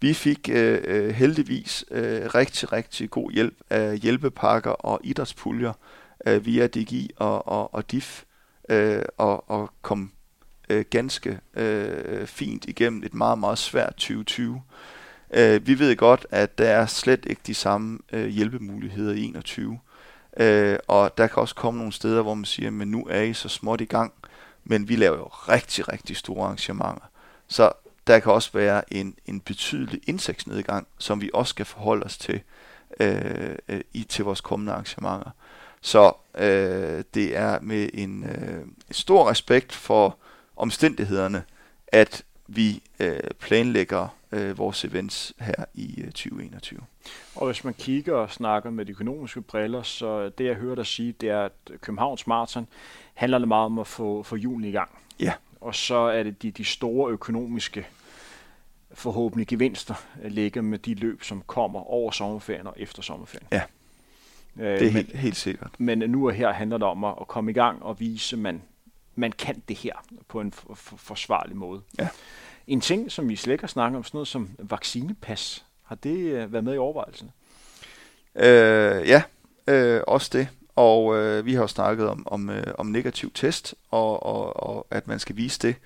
[0.00, 5.72] Vi fik øh, øh, heldigvis øh, rigtig, rigtig god hjælp af hjælpepakker og idrætspuljer
[6.26, 8.22] øh, via DGI og, og, og DIF,
[8.68, 10.12] øh, og, og kom
[10.70, 14.62] øh, ganske øh, fint igennem et meget, meget svært 2020.
[15.32, 19.78] Øh, vi ved godt, at der er slet ikke de samme øh, hjælpemuligheder i 21.
[20.36, 23.34] Øh, og der kan også komme nogle steder, hvor man siger, men nu er I
[23.34, 24.12] så småt i gang,
[24.64, 27.10] men vi laver jo rigtig, rigtig store arrangementer.
[27.48, 27.72] Så
[28.06, 32.40] der kan også være en, en betydelig indsigtsnedgang, som vi også skal forholde os til
[33.00, 35.30] øh, øh, i til vores kommende arrangementer.
[35.80, 40.16] Så øh, det er med en øh, stor respekt for
[40.56, 41.42] omstændighederne,
[41.88, 46.80] at vi øh, planlægger øh, vores events her i øh, 2021.
[47.34, 50.86] Og hvis man kigger og snakker med de økonomiske briller, så det jeg hører dig
[50.86, 52.66] sige, det er, at Københavns Marathon
[53.14, 54.90] handler det meget om at få, få julen i gang.
[55.20, 55.32] Ja.
[55.60, 57.86] Og så er det de, de store økonomiske
[58.94, 63.48] forhåbentlig gevinster ligger med de løb, som kommer over sommerferien og efter sommerferien.
[63.52, 63.62] Ja,
[64.56, 65.70] øh, det er men, helt, helt sikkert.
[65.78, 68.40] Men nu og her handler det om at, at komme i gang og vise, at
[68.40, 68.62] man,
[69.14, 69.94] man kan det her
[70.28, 71.82] på en for, for, forsvarlig måde.
[71.98, 72.08] Ja.
[72.66, 76.18] En ting, som vi slet ikke har snakket om, sådan noget som vaccinepas, har det
[76.18, 77.30] øh, været med i overvejelsen?
[78.34, 79.22] Øh, ja,
[79.66, 80.48] øh, også det.
[80.76, 84.86] Og øh, vi har jo snakket om, om, øh, om negativ test, og, og, og
[84.90, 85.76] at man skal vise det.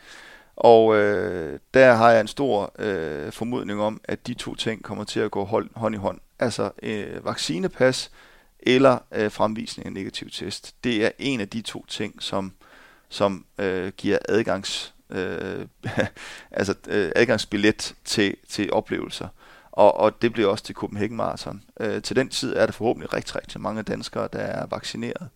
[0.57, 5.05] Og øh, der har jeg en stor øh, formodning om, at de to ting kommer
[5.05, 6.21] til at gå hold, hånd i hånd.
[6.39, 8.11] Altså øh, vaccinepas
[8.61, 10.75] eller øh, fremvisning af negativ test.
[10.85, 12.53] Det er en af de to ting, som,
[13.09, 15.67] som øh, giver adgangs øh,
[16.51, 19.29] altså øh, adgangsbillet til, til oplevelser.
[19.73, 21.63] Og, og det bliver også til Copenhagen Marathon.
[21.81, 25.29] Øh, til den tid er der forhåbentlig rigtig, rigtig mange danskere, der er vaccineret.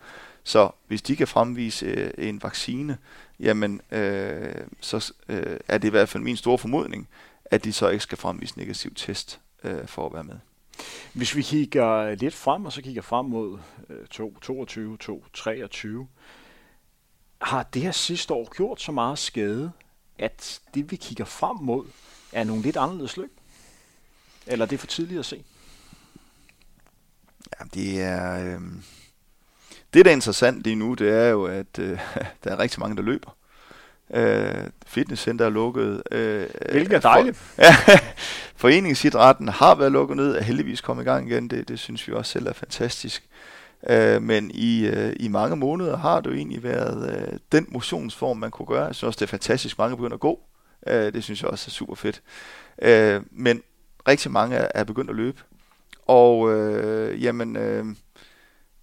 [0.45, 2.99] Så hvis de kan fremvise øh, en vaccine,
[3.41, 7.09] jamen øh, så øh, er det i hvert fald min store formodning,
[7.45, 10.37] at de så ikke skal fremvise negativ test øh, for at være med.
[11.12, 13.59] Hvis vi kigger lidt frem, og så kigger frem mod
[13.91, 16.07] øh, 2022, 2023,
[17.41, 19.72] har det her sidste år gjort så meget skade,
[20.18, 21.86] at det vi kigger frem mod,
[22.32, 23.32] er nogle lidt anderledes løb?
[24.47, 25.45] Eller er det for tidligt at se?
[27.61, 28.45] Ja, det er...
[28.45, 28.61] Øh...
[29.95, 31.99] Det, der er interessant lige nu, det er jo, at øh,
[32.45, 33.36] der er rigtig mange, der løber.
[34.14, 36.03] Øh, fitnesscenter er lukket.
[36.11, 37.36] Øh, Hvilket er dejligt.
[37.36, 37.99] For, ja,
[38.57, 41.51] foreningsidrætten har været lukket ned, er heldigvis kommet i gang igen.
[41.51, 43.22] Det, det synes vi også selv er fantastisk.
[43.22, 47.66] Øh, Øh, men i, øh, i mange måneder har det jo egentlig været øh, den
[47.68, 48.85] motionsform, man kunne gøre.
[48.85, 50.41] Jeg synes også, det er fantastisk, mange begynder at gå.
[50.87, 52.22] Øh, det synes jeg også er super fedt.
[52.83, 53.62] Øh, men
[54.09, 55.43] rigtig mange er, er begyndt at løbe.
[56.07, 57.85] Og øh, jamen, øh,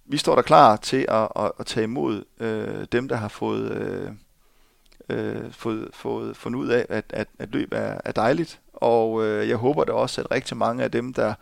[0.06, 3.70] vi står der klar til at, at, at tage imod øh, dem, der har fået,
[3.70, 4.10] øh,
[5.08, 8.60] øh, fået, fået fundet ud af, at, at, at løb er, er dejligt.
[8.72, 11.34] Og øh, jeg håber da også, at rigtig mange af dem, der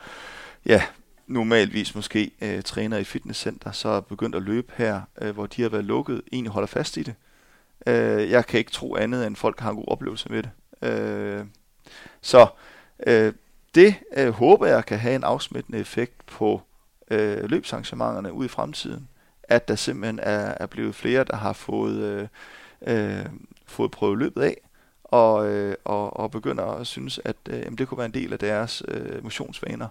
[0.66, 0.82] ja,
[1.26, 5.62] normalvis måske øh, træner i fitnesscenter, så er begyndt at løbe her, øh, hvor de
[5.62, 7.14] har været lukket, egentlig holder fast i det.
[7.86, 10.50] Øh, jeg kan ikke tro andet, end folk har en god oplevelse med det.
[10.82, 11.44] Øh,
[12.20, 12.46] så
[13.06, 13.32] øh,
[13.74, 16.62] det øh, håber jeg kan have en afsmittende effekt på
[17.10, 19.08] øh, løbsarrangementerne ud i fremtiden.
[19.42, 22.28] At der simpelthen er, er blevet flere, der har fået, øh,
[22.86, 23.26] øh,
[23.66, 24.56] fået prøvet løbet af,
[25.04, 28.32] og, øh, og, og begynder at synes, at øh, jamen, det kunne være en del
[28.32, 29.88] af deres øh, motionsvaner.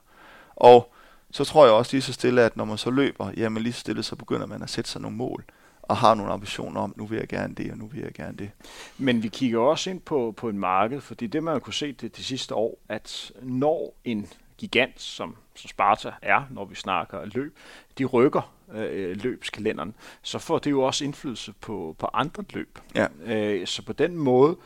[0.55, 0.93] Og
[1.31, 3.79] så tror jeg også lige så stille, at når man så løber, jamen lige så
[3.79, 5.43] stille, så begynder man at sætte sig nogle mål
[5.81, 8.37] og har nogle ambitioner om, nu vil jeg gerne det, og nu vil jeg gerne
[8.37, 8.51] det.
[8.97, 11.91] Men vi kigger også ind på, på en marked, fordi det man har kunne se
[11.91, 17.25] det de sidste år, at når en gigant, som, som Sparta er, når vi snakker
[17.25, 17.57] løb,
[17.97, 22.79] de rykker øh, løbskalenderen, så får det jo også indflydelse på, på andre løb.
[22.95, 23.07] Ja.
[23.25, 24.57] Øh, så på den måde,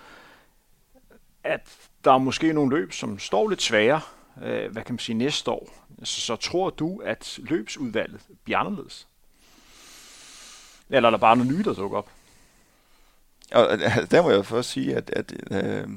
[1.43, 1.69] at
[2.03, 4.01] der er måske nogle løb, som står lidt sværere,
[4.43, 5.69] øh, hvad kan man sige, næste år,
[6.03, 9.07] så, så tror du, at løbsudvalget bliver anderledes?
[10.89, 12.09] Eller er der bare noget nyt, der dukker op?
[13.51, 15.89] Og altså, der må jeg først sige, at, at øh,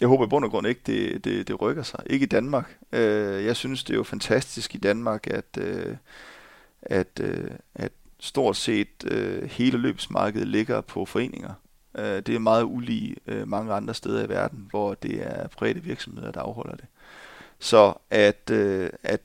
[0.00, 2.02] jeg håber i bund og grund ikke, det, det, det rykker sig.
[2.06, 2.78] Ikke i Danmark.
[2.92, 5.96] Øh, jeg synes, det er jo fantastisk i Danmark, at, øh,
[6.82, 11.54] at, øh, at stort set øh, hele løbsmarkedet ligger på foreninger.
[11.98, 15.82] Øh, det er meget ulige øh, mange andre steder i verden, hvor det er private
[15.82, 16.86] virksomheder, der afholder det.
[17.60, 19.20] Så at, øh, at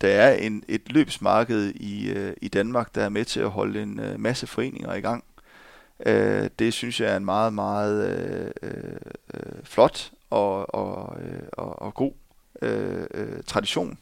[0.00, 3.82] der er en, et løbsmarked i, øh, i Danmark, der er med til at holde
[3.82, 5.24] en øh, masse foreninger i gang.
[6.06, 8.50] Øh, det synes jeg er en meget, meget øh,
[9.34, 12.12] øh, flot og, og, øh, og, og god
[12.62, 13.98] øh, øh, tradition.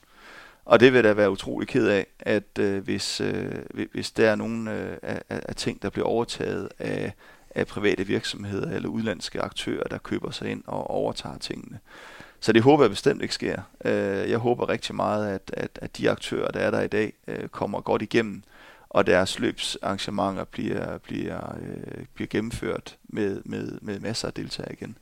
[0.65, 3.55] Og det vil da være utrolig ked af, at øh, hvis, øh,
[3.93, 7.13] hvis der er nogle øh, af, af ting, der bliver overtaget af,
[7.51, 11.79] af private virksomheder eller udlandske aktører, der køber sig ind og overtager tingene.
[12.45, 13.63] Så det håber jeg bestemt ikke sker.
[13.85, 17.13] Øh, jeg håber rigtig meget, at, at, at de aktører, der er der i dag,
[17.27, 18.43] øh, kommer godt igennem,
[18.89, 24.99] og deres løbsarrangementer bliver, bliver, øh, bliver gennemført med, med, med masser af deltagere igen.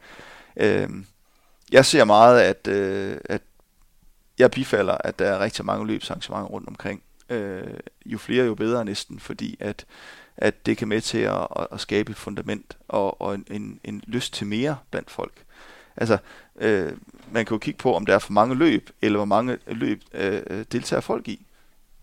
[0.57, 0.89] Øh,
[1.73, 3.43] jeg ser meget, at, øh, at
[4.39, 7.03] jeg bifalder, at der er rigtig mange løbsarrangementer rundt omkring.
[7.29, 7.75] Øh,
[8.07, 9.85] jo flere, jo bedre næsten, fordi at,
[10.37, 14.03] at det kan med til at, at skabe et fundament og, og en, en, en
[14.07, 15.45] lyst til mere blandt folk.
[15.97, 16.19] Altså,
[16.61, 16.93] øh,
[17.33, 20.03] man kan jo kigge på, om der er for mange løb, eller hvor mange løb
[20.15, 21.47] øh, øh, deltager folk i.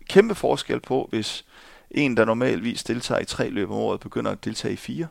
[0.08, 1.44] Kæmpe forskel på, hvis
[1.90, 5.06] en, der normalvis deltager i tre løb om året, begynder at deltage i fire.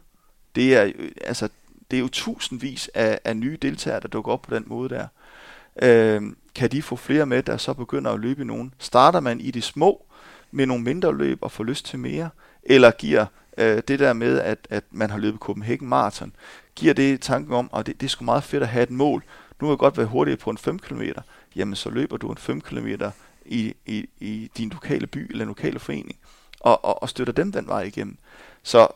[0.55, 1.49] Det er, øh, altså,
[1.91, 5.07] det er jo tusindvis af, af nye deltagere, der dukker op på den måde der.
[5.81, 6.21] Øh,
[6.55, 8.73] kan de få flere med, der så begynder at løbe i nogen?
[8.79, 10.05] Starter man i de små
[10.51, 12.29] med nogle mindre løb og får lyst til mere?
[12.63, 13.25] Eller giver
[13.57, 16.35] øh, det der med, at, at man har løbet Copenhagen Marathon,
[16.79, 19.23] giver det tanken om, at det, det er sgu meget fedt at have et mål.
[19.61, 21.01] Nu kan jeg godt være hurtigere på en 5 km.
[21.55, 22.87] Jamen, så løber du en 5 km
[23.45, 26.17] i, i, i din lokale by eller en lokale forening,
[26.59, 28.17] og, og, og støtter dem den vej igennem.
[28.63, 28.87] Så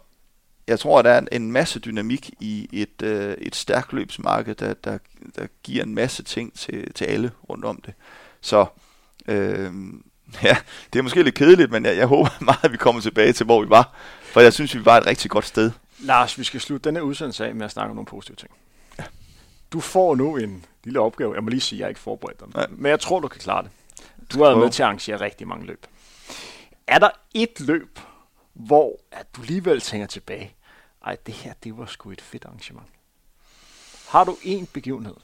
[0.68, 4.56] jeg tror, at der er en, en masse dynamik i et, øh, et stærkt løbsmarked,
[4.56, 4.98] der, der,
[5.36, 7.94] der giver en masse ting til, til alle rundt om det.
[8.42, 8.66] Så
[9.28, 9.72] øh,
[10.44, 10.58] ja,
[10.94, 13.46] det er måske lidt kedeligt, men jeg, jeg håber meget, at vi kommer tilbage til,
[13.46, 13.94] hvor vi var.
[14.22, 15.72] For jeg synes, vi var et rigtig godt sted.
[16.04, 18.52] Lars, vi skal slutte denne udsendelse af med at snakke om nogle positive ting.
[19.72, 21.34] Du får nu en lille opgave.
[21.34, 22.48] Jeg må lige sige, at jeg ikke forberedt dig.
[22.56, 22.66] Ja.
[22.70, 23.72] Men jeg tror, du kan klare det.
[24.34, 25.86] Du har været med til at arrangere rigtig mange løb.
[26.88, 28.00] Er der et løb,
[28.54, 30.56] hvor at du alligevel tænker tilbage,
[31.06, 32.88] ej, det her, det var sgu et fedt arrangement.
[34.10, 35.16] Har du en begivenhed,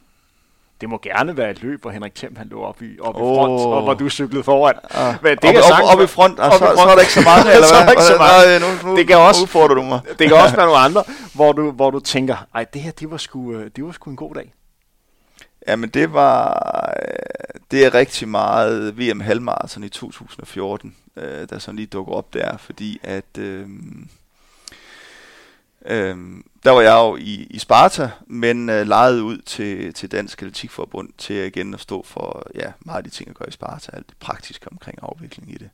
[0.81, 3.19] det må gerne være et løb, hvor Henrik Thiem han lå op i, op i
[3.19, 3.71] front, oh.
[3.71, 4.75] og hvor du cyklede foran.
[4.91, 5.15] Ah.
[5.23, 6.79] Men det op, kan op, op, i front, og så, front.
[6.79, 7.91] så er der ikke så mange, eller hvad?
[7.91, 8.59] ikke så mange.
[8.59, 9.99] Nej, nu, nu, det kan også, udfordrer du mig.
[10.19, 11.03] det kan også være nogle andre,
[11.33, 14.09] hvor du, hvor du tænker, ej, det her, det var sgu, øh, det var sgu
[14.09, 14.53] en god dag.
[15.67, 21.75] Jamen, det var, øh, det er rigtig meget VM halvmarathon i 2014, øh, der sådan
[21.75, 23.67] lige dukker op der, fordi at, øh,
[25.85, 30.41] Øhm, der var jeg jo i, i Sparta, men øh, lejede ud til, til Dansk
[30.41, 33.91] Atletikforbund til igen at stå for ja, meget af de ting, jeg gør i Sparta,
[33.95, 35.69] alt det praktiske omkring afvikling i det.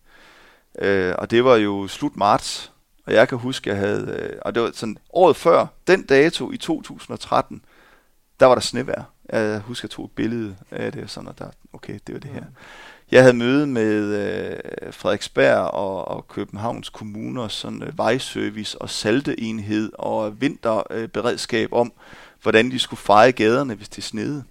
[0.79, 2.71] Øh, og det var jo slut marts,
[3.05, 6.51] Og jeg kan huske, jeg havde, øh, og det var sådan året før, den dato
[6.51, 7.65] i 2013,
[8.39, 9.03] der var der snevejr.
[9.29, 12.31] Jeg husker, jeg tog et billede af det, sådan, og der, okay, det var det
[12.31, 12.43] her.
[13.11, 19.91] Jeg havde møde med øh, Frederiksberg og, og Københavns kommuner, sådan øh, vejservice og salteenhed
[19.93, 21.93] og vinterberedskab øh, om,
[22.41, 24.43] hvordan de skulle feje gaderne, hvis det snede.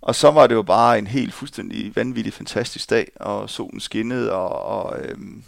[0.00, 4.32] Og så var det jo bare en helt fuldstændig vanvittig, fantastisk dag, og solen skinnede,
[4.32, 5.42] og, og, øhm,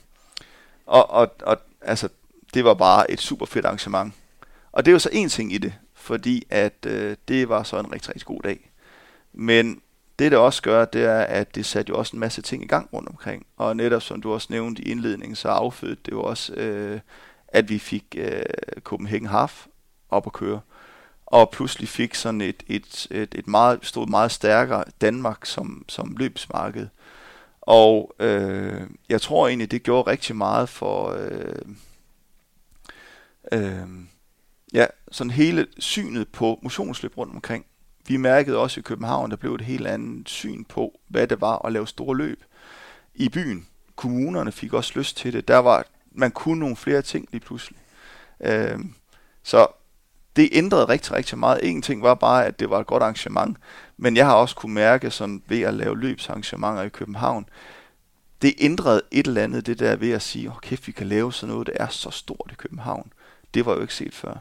[0.87, 2.09] og, og, og altså,
[2.55, 4.15] det var bare et super fedt arrangement.
[4.73, 7.79] Og det er jo så en ting i det, fordi at øh, det var så
[7.79, 8.71] en rigtig, rigtig god dag.
[9.33, 9.81] Men
[10.19, 12.67] det, det også gør, det er, at det satte jo også en masse ting i
[12.67, 13.47] gang rundt omkring.
[13.57, 17.01] Og netop som du også nævnte i indledningen, så affødte det jo også, øh,
[17.49, 18.43] at vi fik øh,
[18.81, 19.67] Copenhagen Half
[20.09, 20.61] op at køre.
[21.27, 26.17] Og pludselig fik sådan et, et, et, et meget, stod meget stærkere Danmark som, som
[26.19, 26.89] løbsmarked.
[27.61, 31.63] Og øh, jeg tror egentlig, det gjorde rigtig meget for øh,
[33.53, 33.89] øh,
[34.73, 37.67] ja, sådan hele synet på motionsløb rundt omkring
[38.07, 41.67] vi mærkede også i København, der blev et helt andet syn på, hvad det var
[41.67, 42.45] at lave store løb
[43.15, 43.67] i byen.
[43.97, 45.49] Kommunerne fik også lyst til det.
[45.49, 47.79] Der var, man kunne nogle flere ting lige pludselig.
[48.41, 48.79] Øh,
[49.43, 49.67] så
[50.37, 51.61] det ændrede rigtig, rigtig meget.
[51.63, 53.57] En ting var bare, at det var et godt arrangement,
[53.97, 57.47] men jeg har også kunne mærke sådan ved at lave løbsarrangementer i København,
[58.43, 61.07] det ændrede et eller andet, det der ved at sige, åh oh, kæft, vi kan
[61.07, 63.13] lave sådan noget, der er så stort i København.
[63.55, 64.35] Det var jo ikke set før.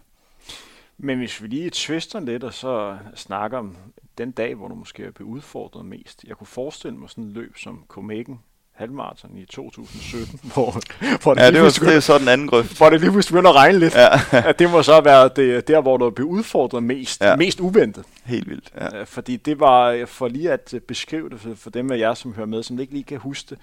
[1.03, 3.77] Men hvis vi lige twister lidt og så snakker om
[4.17, 6.23] den dag, hvor du måske blev udfordret mest.
[6.27, 8.39] Jeg kunne forestille mig sådan et løb som Copenhagen
[8.73, 10.71] halvmarathon i 2017, hvor,
[11.23, 12.77] hvor det, ja, det, var, det er så den anden grøft.
[12.77, 13.95] Hvor det lige pludselig begynder at regne lidt.
[13.95, 14.09] Ja.
[14.49, 17.35] at det må så være det, der, hvor du blev udfordret mest, ja.
[17.35, 18.05] mest uventet.
[18.25, 18.99] Helt vildt, ja.
[18.99, 22.33] Øh, fordi det var, for lige at beskrive det for, for dem af jer, som
[22.33, 23.57] hører med, som ikke lige kan huske det,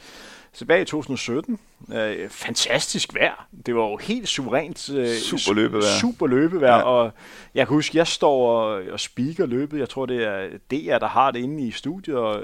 [0.52, 1.58] tilbage i 2017.
[1.92, 3.46] Øh, fantastisk vejr.
[3.66, 4.90] Det var jo helt suverænt.
[4.90, 6.00] Øh, super løbevejr.
[6.00, 6.76] Super løbevejr.
[6.76, 6.82] Ja.
[6.82, 7.12] Og
[7.54, 9.78] jeg kan huske, jeg står og, og speaker løbet.
[9.78, 12.16] Jeg tror, det er DR, der har det inde i studiet.
[12.16, 12.42] Og,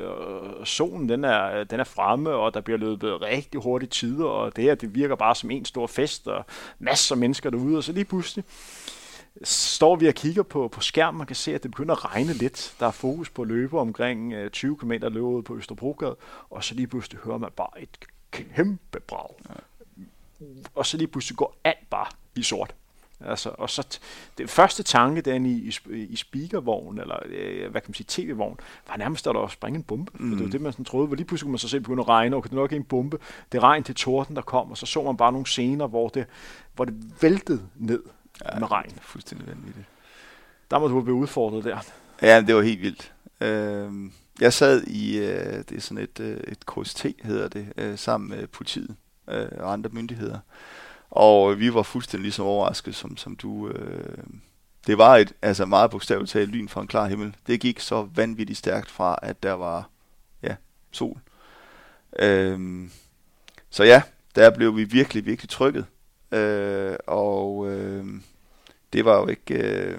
[0.58, 4.24] og solen, den er, den er fremme, og der bliver løbet rigtig hurtigt tider.
[4.24, 6.44] Og det her, det virker bare som en stor fest, og
[6.78, 7.76] masser af mennesker derude.
[7.76, 8.44] Og så lige pludselig,
[9.42, 12.32] står vi og kigger på, på skærmen og kan se, at det begynder at regne
[12.32, 12.74] lidt.
[12.80, 16.16] Der er fokus på løber omkring 20 km løbet på Østerbrogade,
[16.50, 17.98] og så lige pludselig hører man bare et
[18.30, 19.34] kæmpe brag.
[19.48, 19.54] Ja.
[20.74, 22.06] Og så lige pludselig går alt bare
[22.36, 22.74] i sort.
[23.20, 23.98] Altså, og så t-
[24.38, 28.60] det første tanke, den i, i, i speakervognen, eller øh, hvad kan man sige, tv-vogn,
[28.88, 30.12] var nærmest, at der var springe en bombe.
[30.14, 30.30] Mm.
[30.30, 31.06] For det var det, man sådan troede.
[31.06, 32.84] Hvor lige pludselig kunne man så se, at begyndte at regne, og det nok en
[32.84, 33.18] bombe.
[33.52, 36.26] Det regn til torden, der kom, og så så man bare nogle scener, hvor det,
[36.74, 38.02] hvor det væltede ned
[38.44, 38.92] ja, med regn.
[39.00, 39.86] Fuldstændig vanvittigt.
[40.70, 41.78] Der må du blive udfordret der.
[42.22, 43.12] Ja, det var helt vildt.
[43.40, 44.10] Øh,
[44.40, 48.30] jeg sad i, øh, det er sådan et, øh, et KST hedder det, øh, sammen
[48.30, 48.96] med politiet
[49.28, 50.38] øh, og andre myndigheder.
[51.10, 53.68] Og vi var fuldstændig ligesom overrasket, som, som du...
[53.68, 54.24] Øh,
[54.86, 57.36] det var et altså meget bogstaveligt talt lyn fra en klar himmel.
[57.46, 59.88] Det gik så vanvittigt stærkt fra, at der var
[60.42, 60.56] ja,
[60.92, 61.20] sol.
[62.18, 62.88] Øh,
[63.70, 64.02] så ja,
[64.34, 65.86] der blev vi virkelig, virkelig trykket.
[66.32, 68.06] Øh, og øh,
[68.92, 69.54] det var jo ikke...
[69.54, 69.98] Øh,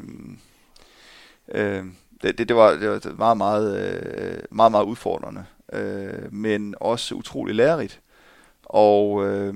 [1.47, 1.86] øh,
[2.21, 7.15] det, det, det, var, det var meget, meget, øh, meget, meget udfordrende, øh, men også
[7.15, 8.01] utrolig lærerigt.
[8.63, 9.53] Og øh,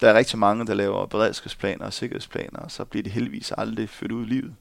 [0.00, 3.88] der er rigtig mange, der laver beredskabsplaner og sikkerhedsplaner, og så bliver det heldigvis aldrig
[3.88, 4.54] ført ud i livet.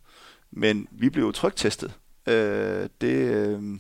[0.51, 1.93] Men vi blev jo trygtestet.
[2.27, 3.79] Øh, det, øh,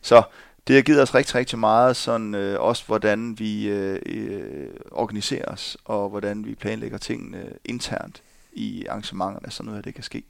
[0.00, 0.22] så
[0.66, 5.52] det har givet os rigtig, rigtig meget, sådan øh, også hvordan vi øh, øh organiserer
[5.52, 10.22] os, og hvordan vi planlægger tingene internt i arrangementerne, så noget af det kan ske.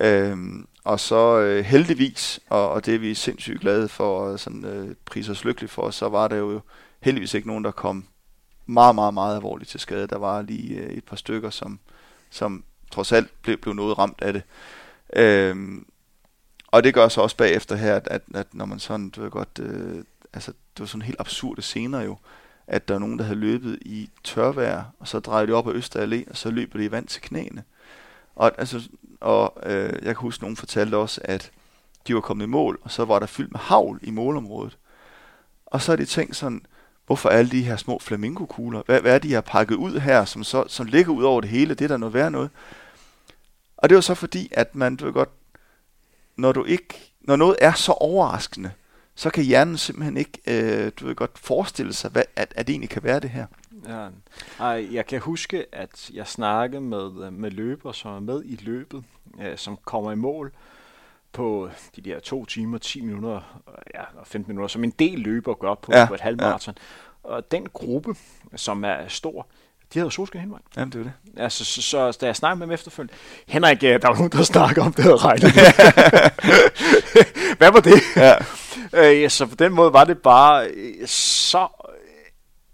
[0.00, 4.64] Øhm, og så øh, heldigvis, og, og det er vi sindssygt glade for, og sådan,
[4.64, 6.60] øh, priser os lykkeligt for, så var der jo
[7.00, 8.04] heldigvis ikke nogen, der kom
[8.66, 10.06] meget, meget, meget alvorligt til skade.
[10.06, 11.78] Der var lige øh, et par stykker, som,
[12.30, 14.42] som trods alt blev, blev noget ramt af det.
[15.16, 15.86] Øhm,
[16.70, 19.30] og det gør så også bagefter her, at, at, at når man sådan, du ved
[19.30, 22.16] godt, øh, altså det var sådan helt absurde scener jo,
[22.66, 25.74] at der er nogen, der havde løbet i tørvejr, og så drejede de op ad
[25.74, 27.64] Øster Allé, og så løber de i vand til knæene.
[28.36, 28.88] Og, altså,
[29.20, 31.50] og øh, jeg kan huske, at nogen fortalte også, at
[32.06, 34.78] de var kommet i mål, og så var der fyldt med havl i målområdet.
[35.66, 36.62] Og så har de tænkt sådan,
[37.06, 40.44] hvorfor alle de her små flamingokugler, hvad, hvad er de har pakket ud her, som,
[40.44, 42.50] så, som ligger ud over det hele, det er der noget værd noget.
[43.76, 45.30] Og det var så fordi, at man, du ved godt,
[46.40, 48.70] når du ikke, når noget er så overraskende,
[49.14, 52.72] så kan hjernen simpelthen ikke, øh, du ved godt, forestille sig, hvad, at, at det
[52.72, 53.46] egentlig kan være det her.
[53.88, 54.08] Ja.
[54.60, 59.04] Ej, jeg kan huske, at jeg snakkede med, med løber, som er med i løbet,
[59.40, 60.52] øh, som kommer i mål
[61.32, 63.60] på de der to timer, 10 minutter
[63.94, 66.74] ja, og 15 minutter, som en del løber gør på, ja, på et halvmarathon.
[66.76, 67.30] Ja.
[67.30, 68.14] Og den gruppe,
[68.56, 69.46] som er stor,
[69.94, 70.62] De havde solskin hele vejen.
[70.76, 71.12] Jamen, det er det.
[71.36, 73.14] Altså, så, så, da jeg snakkede med dem efterfølgende,
[73.46, 75.52] Henrik, øh, der var nogen, der snakker om, det havde regnet.
[77.58, 78.00] Hvad var det?
[78.16, 78.34] Ja.
[78.92, 81.68] Øh, ja, så på den måde var det bare øh, så,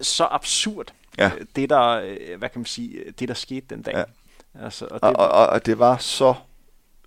[0.01, 0.87] så absurd,
[1.19, 1.31] Ja.
[1.39, 3.95] øh, det der, øh, hvad kan man sige, øh, det der skete den dag.
[3.95, 4.03] Ja.
[4.65, 6.35] Altså, og Og, det, og, og, og det var så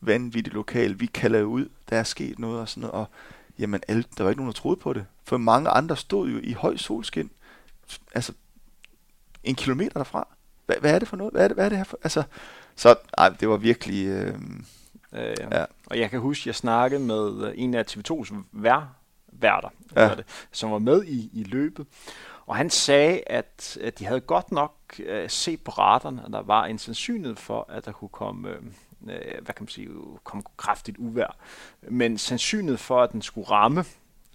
[0.02, 1.00] vanvittigt lokalt.
[1.00, 3.06] Vi kalder ud, der er sket noget og sådan noget, og
[3.60, 5.06] jamen, alle, der var ikke nogen, der troede på det.
[5.26, 7.30] For mange andre stod jo i høj solskin,
[8.16, 8.34] altså
[9.44, 10.28] en kilometer derfra.
[10.66, 11.34] Hvad, hvad er det for noget?
[11.34, 12.00] Hvad er det, hvad er det her for?
[12.04, 12.24] Altså,
[12.76, 14.06] så ej, det var virkelig...
[14.08, 14.34] Øh,
[15.14, 15.66] øh, ja.
[15.86, 18.96] Og jeg kan huske, jeg snakkede med øh, en af TV2's vær,
[19.32, 20.16] værter, Ja.
[20.16, 21.88] det, som var med i, i løbet.
[22.46, 26.42] Og han sagde, at, at de havde godt nok øh, set på radaren, at der
[26.42, 28.56] var en sandsynlighed for, at der kunne komme, øh,
[29.08, 29.90] øh, hvad kan man sige,
[30.24, 31.36] komme kraftigt uvær.
[31.82, 33.86] Men sandsynlighed for, at den skulle ramme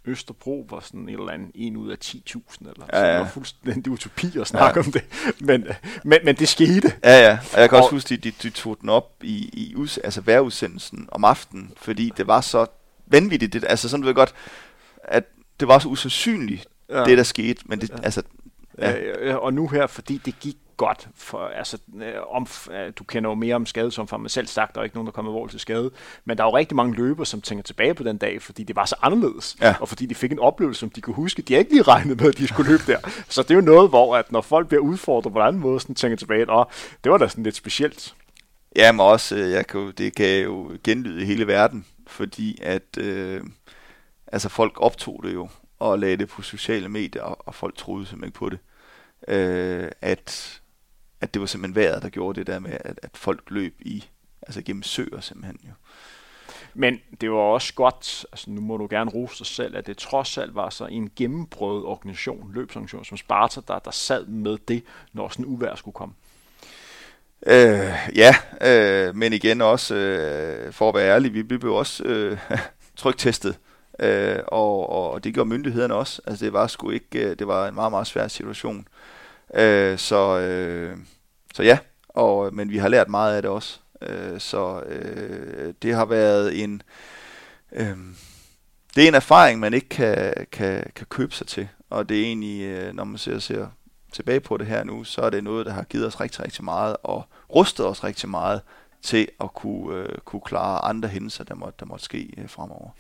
[0.07, 2.15] Østerbro var sådan en eller anden en ud af 10.000
[2.61, 3.07] eller Ja, ja, ja.
[3.09, 3.13] ja.
[3.15, 4.87] Det var fuldstændig utopi at snakke ja.
[4.87, 5.03] om det.
[5.41, 5.67] Men,
[6.05, 6.93] men, men det skete.
[7.05, 7.39] Ja, ja.
[7.55, 9.99] Og jeg kan også Og- huske, at de, de tog den op i, i us,
[9.99, 12.67] altså vejrudsendelsen om aftenen, fordi det var så
[13.07, 13.53] vanvittigt.
[13.53, 14.35] Det, altså sådan du ved godt,
[15.05, 15.25] at
[15.61, 16.99] det var så usandsynligt, ja.
[16.99, 17.05] Ja.
[17.05, 17.63] det der skete.
[17.67, 18.23] Men det, altså,
[18.79, 18.91] Ja.
[19.27, 19.35] Ja.
[19.37, 23.35] Og nu her, fordi det gik godt, for, altså, øh, om, øh, du kender jo
[23.35, 25.91] mere om skadesomfang, men selv sagt, der er ikke nogen, der kommer alvorligt til skade.
[26.25, 28.77] Men der er jo rigtig mange løbere, som tænker tilbage på den dag, fordi det
[28.77, 29.75] var så anderledes, Ja.
[29.81, 31.43] og fordi de fik en oplevelse, som de kunne huske.
[31.43, 32.99] De har ikke lige regnet med, at de skulle løbe der.
[33.29, 35.81] Så det er jo noget, hvor at når folk bliver udfordret på en anden måde,
[35.81, 36.67] sådan tænker tilbage, at
[37.05, 38.15] det var da sådan lidt specielt.
[38.77, 42.59] Ja, men også, øh, jeg kan jo, det kan jo genlyde i hele verden, fordi
[42.63, 43.41] at øh,
[44.27, 45.49] altså folk optog det jo,
[45.79, 48.59] og lagde det på sociale medier, og, og folk troede simpelthen ikke på det.
[49.29, 50.61] Øh, at,
[51.25, 54.05] at det var simpelthen vejret, der gjorde det der med, at, at folk løb i,
[54.43, 55.73] altså gennem søer simpelthen jo.
[56.75, 59.97] Men det var også godt, altså nu må du gerne rose dig selv, at det
[59.97, 64.83] trods alt var så en gennemprøvet organisation, løbsorganisation som Sparta, der, der sad med det,
[65.13, 66.15] når sådan en uvær skulle komme.
[67.47, 72.39] Øh, ja, øh, men igen også, øh, for at være ærlig, vi blev også øh,
[72.97, 73.59] trygtestet,
[73.99, 76.23] øh, og, og det gjorde myndighederne også.
[76.27, 78.89] Altså det var sgu ikke, øh, det var en meget, meget svær situation.
[79.55, 80.97] Øh, så, øh,
[81.55, 81.79] så ja,
[82.09, 83.81] og, øh, men vi har lært meget af det også.
[84.03, 86.83] Øh, så øh, det har været en,
[87.73, 87.97] øh,
[88.97, 92.25] det er en erfaring, man ikke kan, kan, kan købe sig til, og det er
[92.25, 93.67] egentlig, øh, når man ser, ser
[94.13, 96.65] tilbage på det her nu, så er det noget, der har givet os rigtig, rigtig
[96.65, 97.25] meget, og
[97.55, 98.61] rustet os rigtig meget
[99.03, 102.91] til at kunne, øh, kunne klare andre hændelser, der måtte, der måtte ske øh, fremover.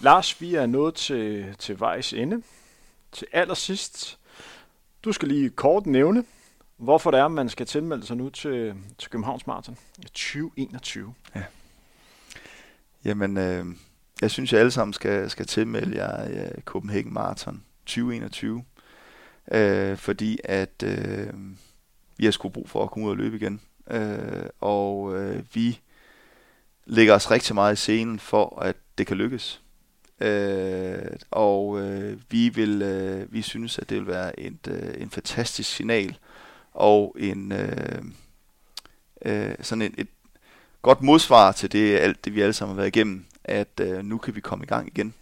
[0.00, 2.42] Lars, vi er nået til, til vejs ende.
[3.12, 4.18] Til allersidst,
[5.04, 6.24] du skal lige kort nævne,
[6.80, 11.14] hvorfor det er, man skal tilmelde sig nu til, til Københavns Marathon 2021.
[11.34, 11.42] Ja.
[13.04, 13.66] Jamen, øh,
[14.20, 18.64] jeg synes, jeg alle sammen skal, skal tilmelde jer øh, Copenhagen Marathon 2021,
[19.52, 21.34] øh, fordi at øh,
[22.16, 23.60] vi har sgu brug for at komme ud og løbe igen,
[23.90, 25.80] øh, og øh, vi
[26.84, 29.62] lægger os rigtig meget i scenen for, at det kan lykkes.
[30.20, 35.10] Øh, og øh, vi vil, øh, vi synes, at det vil være et, øh, en
[35.10, 36.16] fantastisk signal
[36.72, 38.02] og en øh,
[39.22, 40.08] øh, sådan et, et
[40.82, 44.18] godt modsvar til det alt det vi alle sammen har været igennem, at øh, nu
[44.18, 45.14] kan vi komme i gang igen.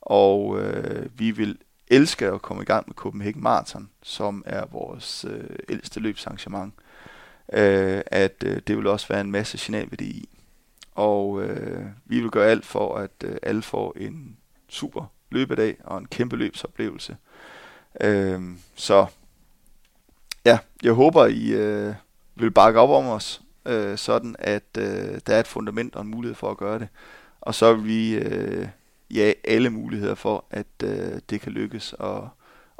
[0.00, 5.24] Og øh, vi vil elske at komme i gang med Copenhagen Marathon, som er vores
[5.28, 6.74] øh, ældste løbsarrangement.
[7.52, 10.28] Øh, at øh, det vil også være en masse signalværdi i.
[10.94, 14.36] Og øh, vi vil gøre alt for, at øh, alle får en
[14.68, 17.16] super løbedag og en kæmpe løbsoplevelse.
[18.00, 18.40] Øh,
[18.74, 19.06] så
[20.44, 21.94] ja, jeg håber, I øh,
[22.34, 26.08] vil bakke op om os, øh, sådan at øh, der er et fundament og en
[26.08, 26.88] mulighed for at gøre det.
[27.40, 28.68] Og så vil vi øh,
[29.10, 32.28] ja, alle muligheder for, at øh, det kan lykkes og,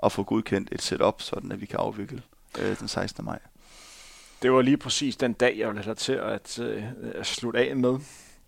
[0.03, 2.23] at få godkendt et setup, sådan at vi kan afvikle
[2.59, 3.25] øh, den 16.
[3.25, 3.39] maj.
[4.43, 6.85] Det var lige præcis den dag, jeg ville have dig til at, øh,
[7.15, 7.99] at slutte af med.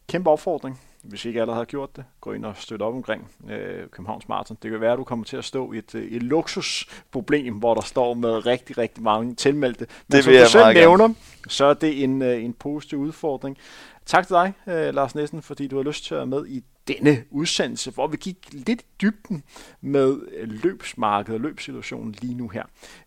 [0.08, 2.04] Kæmpe opfordring, hvis I ikke allerede har gjort det.
[2.20, 4.56] Gå ind og støtte op omkring øh, Københavns Marathon.
[4.62, 7.74] Det kan være, at du kommer til at stå i et, øh, et luksusproblem, hvor
[7.74, 9.86] der står med rigtig, rigtig mange tilmeldte.
[10.08, 10.88] Men Det som du selv meget gerne.
[10.88, 11.14] nævner,
[11.48, 13.58] så er det en, øh, en positiv udfordring.
[14.06, 16.64] Tak til dig, øh, Lars Nissen, fordi du har lyst til at være med i
[16.88, 19.42] denne udsendelse, hvor vi gik lidt i dybden
[19.80, 22.62] med øh, løbsmarkedet og løbssituationen lige nu her.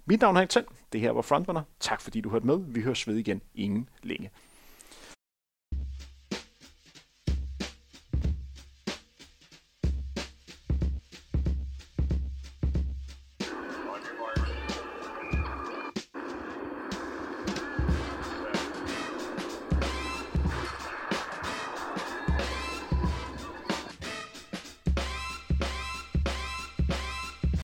[0.06, 0.66] Mit navn er Henrik.
[0.94, 1.62] Det her var Frontrunner.
[1.80, 2.60] Tak fordi du hørte med.
[2.68, 4.30] Vi høres ved igen inden længe.